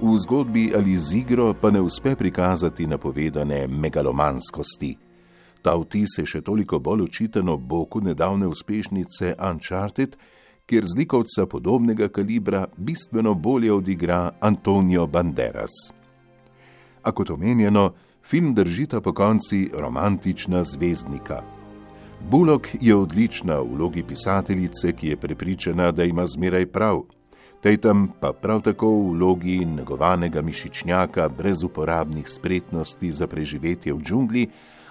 v 0.00 0.18
zgodbi 0.18 0.72
ali 0.76 0.96
z 0.98 1.16
igro 1.20 1.54
pa 1.60 1.70
ne 1.70 1.80
uspe 1.80 2.16
prikazati 2.16 2.86
napovedane 2.86 3.66
megalomanskosti. 3.68 4.96
Ta 5.62 5.76
vtis 5.76 6.16
je 6.18 6.26
še 6.26 6.40
toliko 6.40 6.80
bolj 6.80 7.04
očiten 7.04 7.48
ob 7.48 7.60
boku 7.60 8.00
nedavne 8.00 8.48
uspešnice 8.48 9.36
Uncharted, 9.50 10.16
kjer 10.66 10.84
zlikovca 10.88 11.46
podobnega 11.46 12.08
kalibra 12.08 12.66
bistveno 12.76 13.34
bolje 13.34 13.72
odigra 13.72 14.30
Antonio 14.40 15.06
Banderas. 15.06 15.92
A 17.02 17.12
kot 17.12 17.30
omenjeno, 17.30 17.90
film 18.24 18.54
držita 18.54 19.00
po 19.00 19.12
konci 19.12 19.68
romantična 19.74 20.64
zvezdnika. 20.64 21.51
Bullock 22.30 22.68
je 22.80 22.96
odlična 22.96 23.60
v 23.60 23.74
vlogi 23.74 24.02
pisateljice, 24.02 24.92
ki 24.92 25.08
je 25.08 25.16
prepričana, 25.16 25.90
da 25.92 26.04
ima 26.04 26.26
zmeraj 26.26 26.66
prav. 26.66 27.02
Tatum 27.62 28.08
pa 28.20 28.32
prav 28.32 28.60
tako 28.60 28.88
v 28.88 29.10
vlogi 29.10 29.64
negovanega 29.64 30.42
mišičnjaka 30.42 31.28
brez 31.28 31.64
uporabnih 31.64 32.28
spretnosti 32.28 33.12
za 33.12 33.26
preživetje 33.26 33.92
v 33.92 34.02
džungli, 34.02 34.48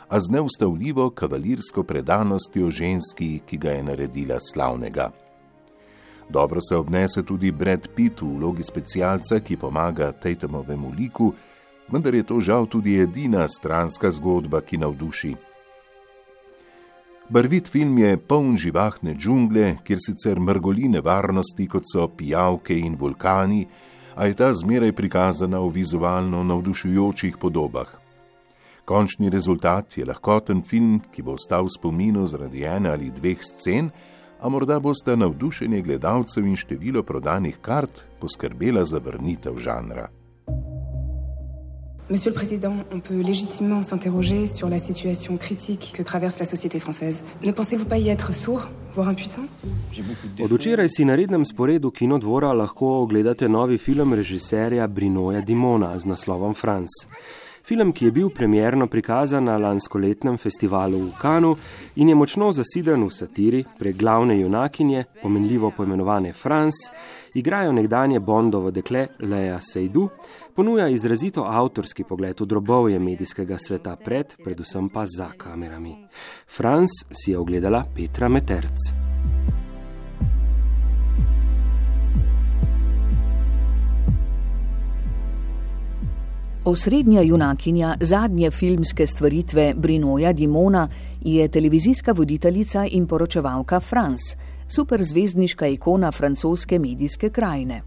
a 0.09 0.19
z 0.19 0.29
neustavljivo 0.29 1.09
kavalirsko 1.09 1.83
predanostjo 1.83 2.69
ženski, 2.71 3.39
ki 3.45 3.57
ga 3.57 3.69
je 3.69 3.83
naredila 3.83 4.39
slavnega. 4.39 5.11
Dobro 6.29 6.61
se 6.61 6.75
obnese 6.75 7.23
tudi 7.23 7.51
Brad 7.51 7.87
Pitt 7.95 8.21
v 8.21 8.25
vlogi 8.25 8.63
specialca, 8.63 9.39
ki 9.39 9.57
pomaga 9.57 10.11
Tatumovemu 10.11 10.91
liku, 10.97 11.33
vendar 11.91 12.15
je 12.15 12.23
to 12.23 12.39
žal 12.39 12.65
tudi 12.65 12.99
edina 12.99 13.47
stranska 13.47 14.11
zgodba, 14.11 14.61
ki 14.61 14.77
navduši. 14.77 15.50
Barvit 17.31 17.69
film 17.71 17.97
je 17.97 18.17
poln 18.17 18.57
živahne 18.59 19.13
džungle, 19.15 19.77
kjer 19.87 19.99
sicer 20.03 20.39
mrgoli 20.39 20.89
nevarnosti, 20.91 21.63
kot 21.71 21.87
so 21.87 22.09
pijavke 22.11 22.75
in 22.75 22.97
vulkani, 22.99 23.61
a 24.15 24.25
je 24.27 24.35
ta 24.35 24.49
zmeraj 24.53 24.91
prikazana 24.91 25.61
v 25.63 25.69
vizualno 25.77 26.43
navdušujočih 26.43 27.37
podobah. 27.39 27.87
Končni 28.85 29.31
rezultat 29.31 29.97
je 29.97 30.05
lahkoten 30.05 30.59
film, 30.67 30.99
ki 31.07 31.23
bo 31.23 31.37
ostal 31.39 31.69
v 31.69 31.77
spominu 31.77 32.27
zaradi 32.27 32.65
ene 32.67 32.91
ali 32.91 33.13
dveh 33.15 33.39
scen, 33.39 33.87
a 34.41 34.49
morda 34.49 34.81
boste 34.83 35.15
navdušenje 35.15 35.81
gledalcev 35.87 36.43
in 36.43 36.59
število 36.59 37.03
prodanih 37.03 37.61
kart 37.63 38.03
poskrbela 38.19 38.83
za 38.83 38.99
vrnitev 38.99 39.55
žanra. 39.55 40.09
Monsieur 42.11 42.31
le 42.31 42.35
Président, 42.35 42.73
on 42.91 42.99
peut 42.99 43.21
légitimement 43.21 43.81
s'interroger 43.81 44.45
sur 44.45 44.67
la 44.67 44.79
situation 44.79 45.37
critique 45.37 45.93
que 45.95 46.03
traverse 46.03 46.39
la 46.39 46.45
société 46.45 46.77
française. 46.77 47.23
Ne 47.41 47.53
pensez-vous 47.53 47.85
pas 47.85 47.99
y 47.99 48.09
être 48.09 48.33
sourd, 48.33 48.67
voire 48.93 49.07
impuissant? 49.07 49.47
Od 50.43 50.51
včeraj 50.51 50.91
si 50.91 51.05
na 51.07 51.15
rednem 51.15 51.45
sporedu 51.47 51.87
Kinodvora 51.87 52.51
lahko 52.51 53.07
ogledate 53.07 53.47
novi 53.47 53.77
film 53.77 54.11
režiserja 54.13 54.87
Brinoja 54.87 55.39
Dimona 55.39 55.95
z 55.99 56.05
naslovom 56.05 56.53
France. 56.53 57.07
Film, 57.71 57.93
ki 57.93 58.05
je 58.05 58.11
bil 58.11 58.29
premjerno 58.29 58.87
prikazan 58.87 59.45
na 59.47 59.53
lanskoletnem 59.57 60.35
festivalu 60.37 60.97
v 61.05 61.11
Kanu 61.21 61.53
in 61.95 62.09
je 62.09 62.15
močno 62.15 62.49
zasiden 62.51 63.05
v 63.07 63.13
satiri 63.15 63.61
prek 63.79 63.95
glavne 63.95 64.35
junakinje, 64.39 65.03
pomenljivo 65.21 65.69
poimenovane 65.77 66.33
France, 66.33 66.91
igrajo 67.33 67.71
nekdanje 67.71 68.19
Bondovo 68.19 68.71
dekle 68.71 69.07
Leja 69.19 69.59
Sejdu, 69.61 70.09
ponuja 70.55 70.89
izrazito 70.89 71.45
avtorski 71.47 72.03
pogled 72.03 72.41
v 72.41 72.45
drobovje 72.45 72.99
medijskega 72.99 73.57
sveta 73.57 73.95
pred, 73.95 74.35
predvsem 74.43 74.89
pa 74.89 75.05
za 75.05 75.31
kamerami. 75.37 75.95
France 76.47 77.05
si 77.11 77.31
je 77.31 77.39
ogledala 77.39 77.85
Petra 77.95 78.27
Meterc. 78.27 79.10
Osrednja 86.65 87.21
junakinja 87.21 87.95
zadnje 87.99 88.51
filmske 88.51 89.07
stvaritve 89.07 89.73
Brinoja 89.77 90.33
Dimona 90.33 90.87
je 91.21 91.47
televizijska 91.47 92.11
voditeljica 92.11 92.85
in 92.91 93.07
poročevalka 93.07 93.79
France, 93.79 94.37
superzvezdniška 94.67 95.67
ikona 95.67 96.11
francoske 96.11 96.79
medijske 96.79 97.29
krajine. 97.29 97.81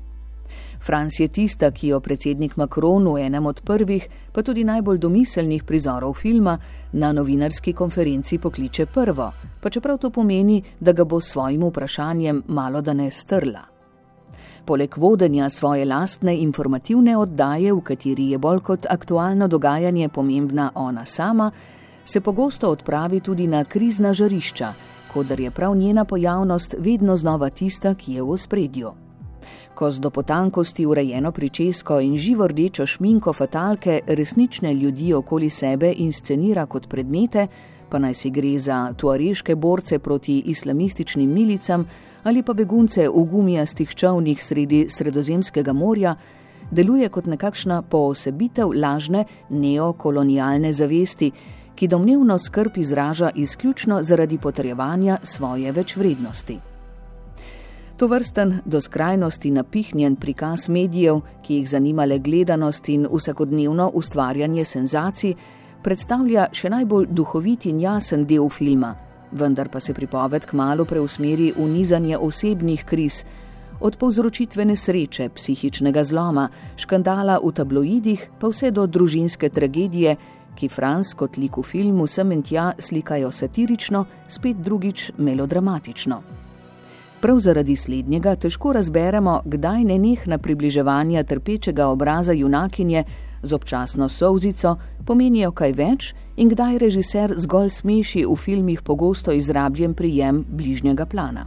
France 0.81 1.23
je 1.23 1.29
tista, 1.29 1.71
ki 1.71 1.89
jo 1.89 2.01
predsednik 2.01 2.57
Macron 2.57 3.07
v 3.15 3.21
enem 3.27 3.47
od 3.47 3.61
prvih, 3.61 4.09
pa 4.33 4.43
tudi 4.43 4.65
najbolj 4.65 4.99
domiselnih 4.99 5.65
prizorov 5.65 6.15
filma 6.15 6.59
na 6.93 7.13
novinarski 7.13 7.73
konferenci 7.73 8.39
pokliče 8.39 8.87
prvo, 8.87 9.31
pa 9.61 9.71
čeprav 9.71 9.99
to 9.99 10.11
pomeni, 10.11 10.63
da 10.81 10.93
ga 10.93 11.05
bo 11.05 11.21
s 11.21 11.31
svojim 11.31 11.63
vprašanjem 11.63 12.43
malo 12.49 12.81
da 12.81 12.93
ne 12.95 13.11
strla. 13.11 13.74
Poleg 14.65 14.97
vodenja 14.97 15.51
svoje 15.51 15.85
lastne 15.85 16.39
informativne 16.41 17.17
oddaje, 17.17 17.73
v 17.73 17.81
kateri 17.85 18.31
je 18.31 18.39
bolj 18.39 18.61
kot 18.65 18.87
aktualno 18.91 19.49
dogajanje 19.49 20.09
pomembna 20.09 20.71
ona 20.75 21.05
sama, 21.07 21.51
se 22.05 22.21
pogosto 22.21 22.71
odpravi 22.71 23.21
tudi 23.21 23.47
na 23.47 23.65
krizna 23.65 24.13
žarišča, 24.13 24.73
kodar 25.13 25.41
je 25.41 25.51
prav 25.51 25.77
njena 25.77 26.05
pojavnost 26.05 26.75
vedno 26.79 27.17
znova 27.17 27.51
tista, 27.51 27.95
ki 27.95 28.13
je 28.13 28.23
v 28.23 28.31
ospredju. 28.31 28.93
Ko 29.75 29.91
z 29.91 30.01
do 30.01 30.11
potankosti 30.11 30.87
urejeno 30.87 31.33
pričesko 31.33 32.01
in 32.01 32.17
živo 32.17 32.47
rdečo 32.49 32.87
šminko 32.87 33.33
fatalke 33.33 34.01
resnične 34.07 34.75
ljudi 34.75 35.15
okoli 35.15 35.51
sebe 35.51 35.93
inscenira 35.97 36.67
kot 36.67 36.89
predmete, 36.89 37.47
pa 37.89 37.99
naj 37.99 38.15
si 38.15 38.31
gre 38.31 38.59
za 38.59 38.95
tuareške 38.97 39.57
borce 39.57 39.99
proti 39.99 40.43
islamističnim 40.47 41.33
milicam 41.33 41.85
ali 42.25 42.43
pa 42.43 42.53
begunce 42.53 43.09
v 43.09 43.25
gumijastih 43.25 43.95
čovnih 43.95 44.45
sredi 44.45 44.87
Sredozemskega 44.91 45.73
morja, 45.73 46.17
deluje 46.71 47.09
kot 47.09 47.27
nekakšna 47.27 47.83
poosebitev 47.83 48.73
lažne 48.75 49.25
neokolonialne 49.51 50.73
zavesti, 50.73 51.31
ki 51.75 51.89
domnevno 51.89 52.39
skrb 52.39 52.77
izraža 52.77 53.31
izključno 53.35 54.03
zaradi 54.03 54.39
potrjevanja 54.39 55.19
svoje 55.23 55.73
večvrednosti. 55.73 56.59
To 57.97 58.07
vrsten 58.07 58.61
do 58.65 58.81
skrajnosti 58.81 59.51
napihnjen 59.51 60.17
prikaz 60.17 60.69
medijev, 60.69 61.21
ki 61.43 61.55
jih 61.55 61.69
zanimale 61.71 62.19
gledanost 62.19 62.89
in 62.89 63.07
vsakodnevno 63.13 63.91
ustvarjanje 63.95 64.65
senzacij, 64.65 65.35
predstavlja 65.83 66.49
še 66.53 66.71
najbolj 66.71 67.07
duhovit 67.11 67.67
in 67.67 67.81
jasen 67.81 68.27
del 68.27 68.49
filma, 68.51 68.95
vendar 69.35 69.69
pa 69.69 69.81
se 69.81 69.95
pripoved 69.95 70.47
kmalo 70.47 70.85
preusmeri 70.85 71.53
v 71.57 71.69
nizanje 71.69 72.19
osebnih 72.19 72.85
kriz, 72.85 73.25
od 73.81 73.97
povzročitve 73.97 74.65
nesreče, 74.65 75.29
psihičnega 75.35 76.05
zloma, 76.05 76.49
škandala 76.77 77.41
v 77.43 77.53
tabloidih, 77.53 78.29
pa 78.41 78.49
vse 78.49 78.71
do 78.71 78.87
družinske 78.87 79.51
tragedije, 79.51 80.17
ki 80.55 80.69
Franz 80.71 81.15
kot 81.19 81.37
lik 81.37 81.59
v 81.59 81.67
filmu 81.67 82.07
sem 82.07 82.33
in 82.33 82.43
tja 82.43 82.73
slikajo 82.79 83.33
satirično, 83.33 84.05
spet 84.29 84.63
drugič 84.63 85.11
melodramatično. 85.19 86.23
Prav 87.21 87.39
zaradi 87.41 87.77
slednjega 87.77 88.37
težko 88.37 88.73
razberemo, 88.73 89.41
kdaj 89.45 89.85
nenehna 89.85 90.39
približevanja 90.39 91.25
trpečega 91.25 91.87
obraza 91.89 92.33
junakinje 92.33 93.05
z 93.45 93.53
občasno 93.53 94.09
solzico 94.09 94.77
pomenijo 95.07 95.53
kaj 95.53 95.73
več 95.73 96.15
in 96.37 96.49
kdaj 96.49 96.79
režiser 96.79 97.35
zgolj 97.37 97.71
smeši 97.71 98.25
v 98.27 98.37
filmih 98.37 98.83
pogosto 98.83 99.33
izrabljen 99.33 99.95
prijem 99.95 100.45
bližnjega 100.49 101.07
plana. 101.07 101.47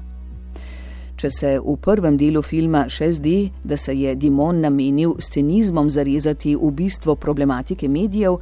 Če 1.18 1.30
se 1.34 1.52
v 1.58 1.74
prvem 1.82 2.18
delu 2.18 2.44
filma 2.46 2.84
še 2.94 3.10
zdi, 3.18 3.50
da 3.64 3.78
se 3.78 3.96
je 3.98 4.14
Dimon 4.16 4.62
namenil 4.62 5.16
s 5.18 5.32
cinizmom 5.34 5.90
zarezati 5.90 6.54
v 6.56 6.72
bistvo 6.72 7.16
problematike 7.16 7.90
medijev, 7.90 8.38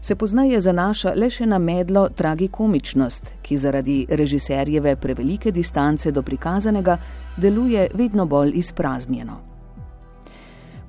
se 0.00 0.16
poznaje 0.16 0.60
zanaša 0.60 1.14
le 1.16 1.30
še 1.30 1.46
na 1.46 1.58
medlo 1.58 2.08
tragikomičnost, 2.08 3.32
ki 3.44 3.56
zaradi 3.56 3.98
režiserjeve 4.08 4.96
prevelike 4.96 5.52
distance 5.52 6.12
do 6.12 6.22
prikazanega 6.22 6.98
deluje 7.36 7.88
vedno 7.94 8.26
bolj 8.26 8.56
izpraznjeno. 8.60 9.53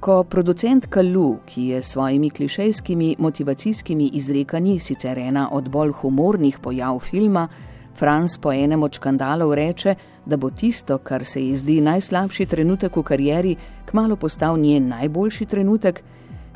Ko 0.06 0.24
producent 0.24 0.86
Kalu, 0.86 1.40
ki 1.50 1.62
je 1.68 1.82
s 1.82 1.88
svojimi 1.92 2.30
klišejskimi 2.30 3.16
motivacijskimi 3.20 4.10
izrekanji 4.14 4.80
sicer 4.80 5.18
ena 5.18 5.48
od 5.52 5.70
bolj 5.70 5.92
humornih 5.92 6.60
pojav 6.62 7.00
filma, 7.00 7.48
Franz 7.98 8.38
po 8.38 8.54
enem 8.54 8.84
od 8.84 8.94
škandalov 8.94 9.54
reče, 9.54 9.96
da 10.26 10.38
bo 10.38 10.50
tisto, 10.50 10.98
kar 10.98 11.26
se 11.26 11.42
ji 11.42 11.56
zdi 11.58 11.80
najslabši 11.82 12.46
trenutek 12.46 12.96
v 12.96 13.04
karieri, 13.04 13.56
kmalo 13.86 14.16
postal 14.16 14.58
njen 14.58 14.88
najboljši 14.88 15.46
trenutek, 15.46 16.04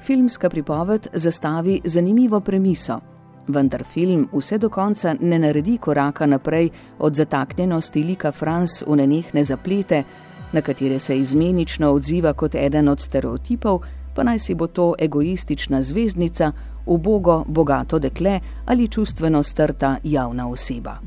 filmska 0.05 0.49
pripoved 0.49 1.07
zastavi 1.13 1.81
zanimivo 1.83 2.39
premiso. 2.39 2.99
Vendar 3.47 3.83
film 3.83 4.27
vse 4.33 4.57
do 4.57 4.69
konca 4.69 5.15
ne 5.19 5.39
naredi 5.39 5.77
koraka 5.77 6.25
naprej 6.25 6.69
od 6.99 7.15
zataknjenosti 7.15 8.03
lika 8.03 8.31
Franz 8.31 8.83
v 8.87 8.95
nenehne 8.95 9.43
zaplete, 9.43 10.03
na 10.51 10.61
katere 10.61 10.99
se 10.99 11.17
izmenično 11.19 11.91
odziva 11.91 12.33
kot 12.33 12.55
eden 12.55 12.87
od 12.87 13.01
stereotipov, 13.01 13.81
pa 14.15 14.23
naj 14.23 14.39
si 14.39 14.55
bo 14.55 14.67
to 14.67 14.93
egoistična 14.99 15.81
zvezdnica, 15.81 16.51
ubogo, 16.85 17.43
bogato 17.47 17.99
dekle 17.99 18.39
ali 18.65 18.87
čustveno 18.87 19.43
strta 19.43 19.97
javna 20.03 20.49
oseba. 20.49 20.97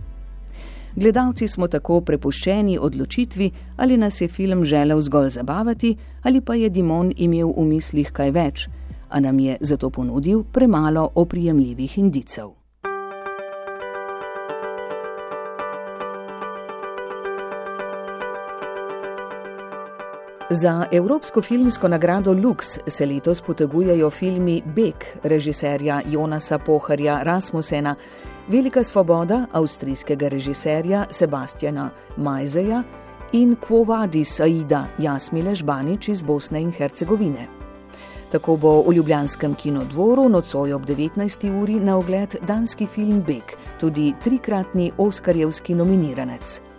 Gledalci 0.96 1.48
smo 1.48 1.68
tako 1.68 2.00
prepuščeni 2.00 2.78
odločitvi, 2.78 3.50
ali 3.76 3.96
nas 3.96 4.20
je 4.20 4.28
film 4.28 4.64
želel 4.64 5.00
zgolj 5.00 5.30
zabavati, 5.30 5.96
ali 6.22 6.40
pa 6.40 6.54
je 6.54 6.68
Dimon 6.68 7.12
imel 7.16 7.52
v 7.56 7.64
mislih 7.64 8.12
kaj 8.12 8.30
več, 8.30 8.68
a 9.08 9.20
nam 9.20 9.38
je 9.38 9.56
zato 9.60 9.90
ponudil 9.90 10.42
premalo 10.52 11.10
oprijemljivih 11.14 11.98
indicev. 11.98 12.61
Za 20.52 20.86
Evropsko 20.92 21.42
filmsko 21.42 21.88
nagrado 21.88 22.32
Lux 22.32 22.78
se 22.86 23.06
letos 23.06 23.40
potegujejo 23.40 24.10
filmi 24.10 24.62
Bek 24.66 25.06
režiserja 25.22 26.00
Jonasa 26.06 26.58
Poharja 26.58 27.22
Rasmusena, 27.22 27.94
Velika 28.48 28.84
svoboda 28.84 29.46
avstrijskega 29.52 30.28
režiserja 30.28 31.06
Sebastiana 31.10 31.90
Majzeja 32.16 32.82
in 33.32 33.56
Quo 33.56 33.86
Vadis 33.86 34.40
Aida 34.40 34.86
Jasmile 34.98 35.54
Žbanič 35.54 36.08
iz 36.08 36.22
Bosne 36.22 36.60
in 36.60 36.72
Hercegovine. 36.72 37.48
Tako 38.32 38.56
bo 38.56 38.82
v 38.82 38.92
Ljubljanskem 38.94 39.54
kinodvoru 39.54 40.28
nocoj 40.28 40.72
ob 40.72 40.84
19. 40.86 41.62
uri 41.62 41.80
na 41.80 41.96
ogled 41.96 42.36
danski 42.46 42.86
film 42.86 43.22
Bek, 43.26 43.56
tudi 43.80 44.12
trikratni 44.24 44.92
Oskarjevski 44.98 45.74
nominiranec. 45.74 46.71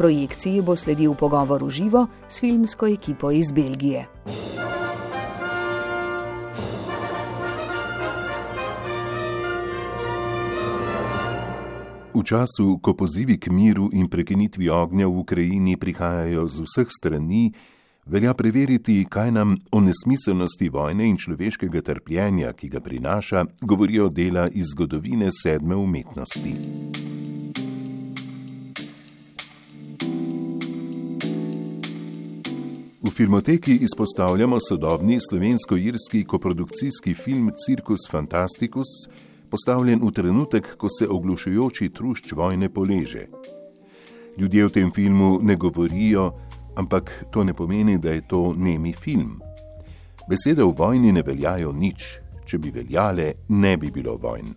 Projekciji 0.00 0.62
bo 0.64 0.72
sledil 0.72 1.12
pogovor 1.12 1.60
v 1.60 1.68
živo 1.68 2.06
s 2.24 2.40
filmsko 2.40 2.88
ekipo 2.88 3.28
iz 3.28 3.52
Belgije. 3.52 4.08
V 12.16 12.22
času, 12.24 12.80
ko 12.80 12.96
pozivi 12.96 13.36
k 13.36 13.52
miru 13.52 13.92
in 13.92 14.08
prekinitvi 14.08 14.72
ognja 14.72 15.04
v 15.04 15.20
Ukrajini 15.20 15.76
prihajajo 15.76 16.48
z 16.48 16.64
vseh 16.64 16.88
strani, 16.88 17.52
velja 18.08 18.32
preveriti, 18.32 19.04
kaj 19.04 19.36
nam 19.36 19.60
o 19.68 19.84
nesmiselnosti 19.84 20.72
vojne 20.72 21.12
in 21.12 21.20
človeškega 21.20 21.84
trpljenja, 21.84 22.56
ki 22.56 22.72
ga 22.72 22.80
prinaša, 22.80 23.44
govorijo 23.60 24.08
dela 24.08 24.48
iz 24.48 24.72
zgodovine 24.72 25.28
sedme 25.28 25.76
umetnosti. 25.76 27.09
V 33.10 33.12
filmoteki 33.12 33.74
izpostavljamo 33.74 34.58
sodobni 34.68 35.18
slovensko-irski 35.30 36.24
koprodukcijski 36.24 37.14
film 37.14 37.50
Circus 37.66 37.98
Fantasticus, 38.10 38.86
postavljen 39.50 40.00
v 40.02 40.12
trenutek, 40.12 40.76
ko 40.76 40.88
se 40.98 41.08
oglušujoči 41.08 41.88
trušč 41.88 42.32
vojne 42.32 42.68
poleže. 42.68 43.26
Ljudje 44.38 44.64
v 44.64 44.70
tem 44.70 44.92
filmu 44.94 45.40
ne 45.42 45.56
govorijo, 45.56 46.30
ampak 46.76 47.24
to 47.32 47.44
ne 47.44 47.54
pomeni, 47.54 47.98
da 47.98 48.10
je 48.10 48.22
to 48.28 48.54
nemi 48.56 48.92
film. 48.92 49.40
Besede 50.28 50.62
v 50.62 50.70
vojni 50.78 51.12
ne 51.12 51.26
veljajo 51.26 51.72
nič, 51.72 52.20
če 52.46 52.58
bi 52.58 52.70
veljale, 52.70 53.32
ne 53.48 53.76
bi 53.76 53.90
bilo 53.90 54.16
vojn. 54.22 54.54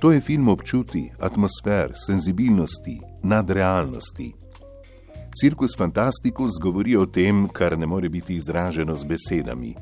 To 0.00 0.12
je 0.12 0.20
film 0.20 0.48
občuti, 0.48 1.10
atmosfer, 1.20 1.92
senzibilnosti, 2.06 3.00
nadrealnosti. 3.22 4.32
Cirkus 5.40 5.76
Fantasticus 5.76 6.50
govori 6.62 6.96
o 6.96 7.06
tem, 7.06 7.48
kar 7.48 7.78
ne 7.78 7.86
more 7.86 8.08
biti 8.08 8.34
izraženo 8.34 8.94
z 8.96 9.04
besedami. 9.04 9.74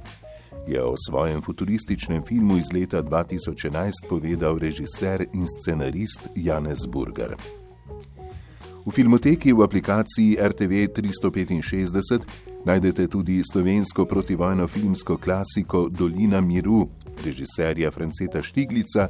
Je 0.68 0.82
o 0.82 0.94
svojem 1.08 1.42
futurističnem 1.42 2.22
filmu 2.28 2.56
iz 2.56 2.72
leta 2.72 3.02
2011 3.02 4.08
povedal 4.08 4.58
režiser 4.58 5.24
in 5.32 5.46
scenarist 5.46 6.28
Janez 6.34 6.86
Burger. 6.92 7.36
V 8.86 8.92
filmoteki 8.92 9.52
v 9.52 9.62
aplikaciji 9.62 10.36
RTV 10.36 10.92
365 10.92 12.20
najdete 12.64 13.08
tudi 13.08 13.40
slovensko 13.52 14.04
protivojno 14.04 14.68
filmsko 14.68 15.16
klasiko 15.16 15.88
Dolina 15.88 16.40
miru 16.40 16.88
režiserja 17.24 17.90
Franceta 17.90 18.42
Štiglica, 18.42 19.08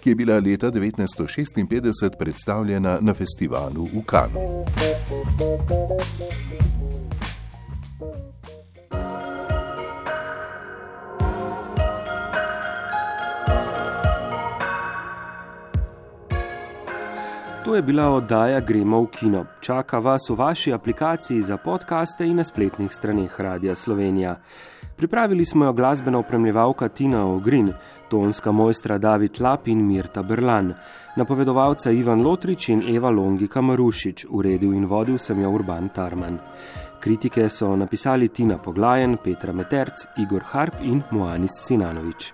ki 0.00 0.10
je 0.10 0.14
bila 0.14 0.38
leta 0.38 0.70
1956 0.70 2.16
predstavljena 2.18 2.98
na 3.00 3.14
festivalu 3.14 3.84
v 3.84 4.04
Kanu. 4.06 4.64
To 17.72 17.76
je 17.76 17.82
bila 17.82 18.10
oddaja 18.10 18.60
Gremo 18.60 19.00
v 19.00 19.06
kino. 19.06 19.46
Čaka 19.60 19.98
vas 19.98 20.28
v 20.28 20.34
vaši 20.36 20.72
aplikaciji 20.72 21.40
za 21.40 21.56
podkaste 21.56 22.26
in 22.26 22.36
na 22.36 22.44
spletnih 22.44 22.92
straneh 22.92 23.40
Radia 23.40 23.74
Slovenija. 23.74 24.36
Pripravili 24.96 25.44
smo 25.44 25.64
jo 25.64 25.72
glasbena 25.72 26.18
opremljevalka 26.18 26.88
Tina 26.88 27.24
Ogrin, 27.26 27.72
tonska 28.10 28.52
mojstra 28.52 28.98
David 28.98 29.40
Lap 29.40 29.68
in 29.68 29.86
Mirta 29.86 30.22
Berlan, 30.22 30.74
napovedovalca 31.16 31.90
Ivan 31.90 32.22
Lotrič 32.22 32.68
in 32.68 32.84
Eva 32.96 33.10
Longi 33.10 33.48
Kamarušič, 33.48 34.26
uredil 34.28 34.74
in 34.74 34.84
vodil 34.84 35.18
sem 35.18 35.40
jo 35.40 35.54
Urban 35.54 35.88
Tarman. 35.88 36.38
Kritike 37.00 37.48
so 37.48 37.76
napisali 37.76 38.28
Tina 38.28 38.58
Poglajen, 38.58 39.16
Petra 39.24 39.52
Meterc, 39.52 40.06
Igor 40.16 40.42
Harp 40.52 40.74
in 40.82 41.02
Moanis 41.10 41.64
Sinanovič. 41.64 42.32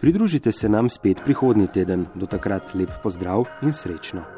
Pridružite 0.00 0.52
se 0.52 0.68
nam 0.68 0.88
spet 0.88 1.24
prihodnji 1.24 1.66
teden, 1.66 2.06
do 2.14 2.26
takrat 2.26 2.74
lep 2.74 2.90
pozdrav 3.02 3.44
in 3.62 3.72
srečno. 3.72 4.35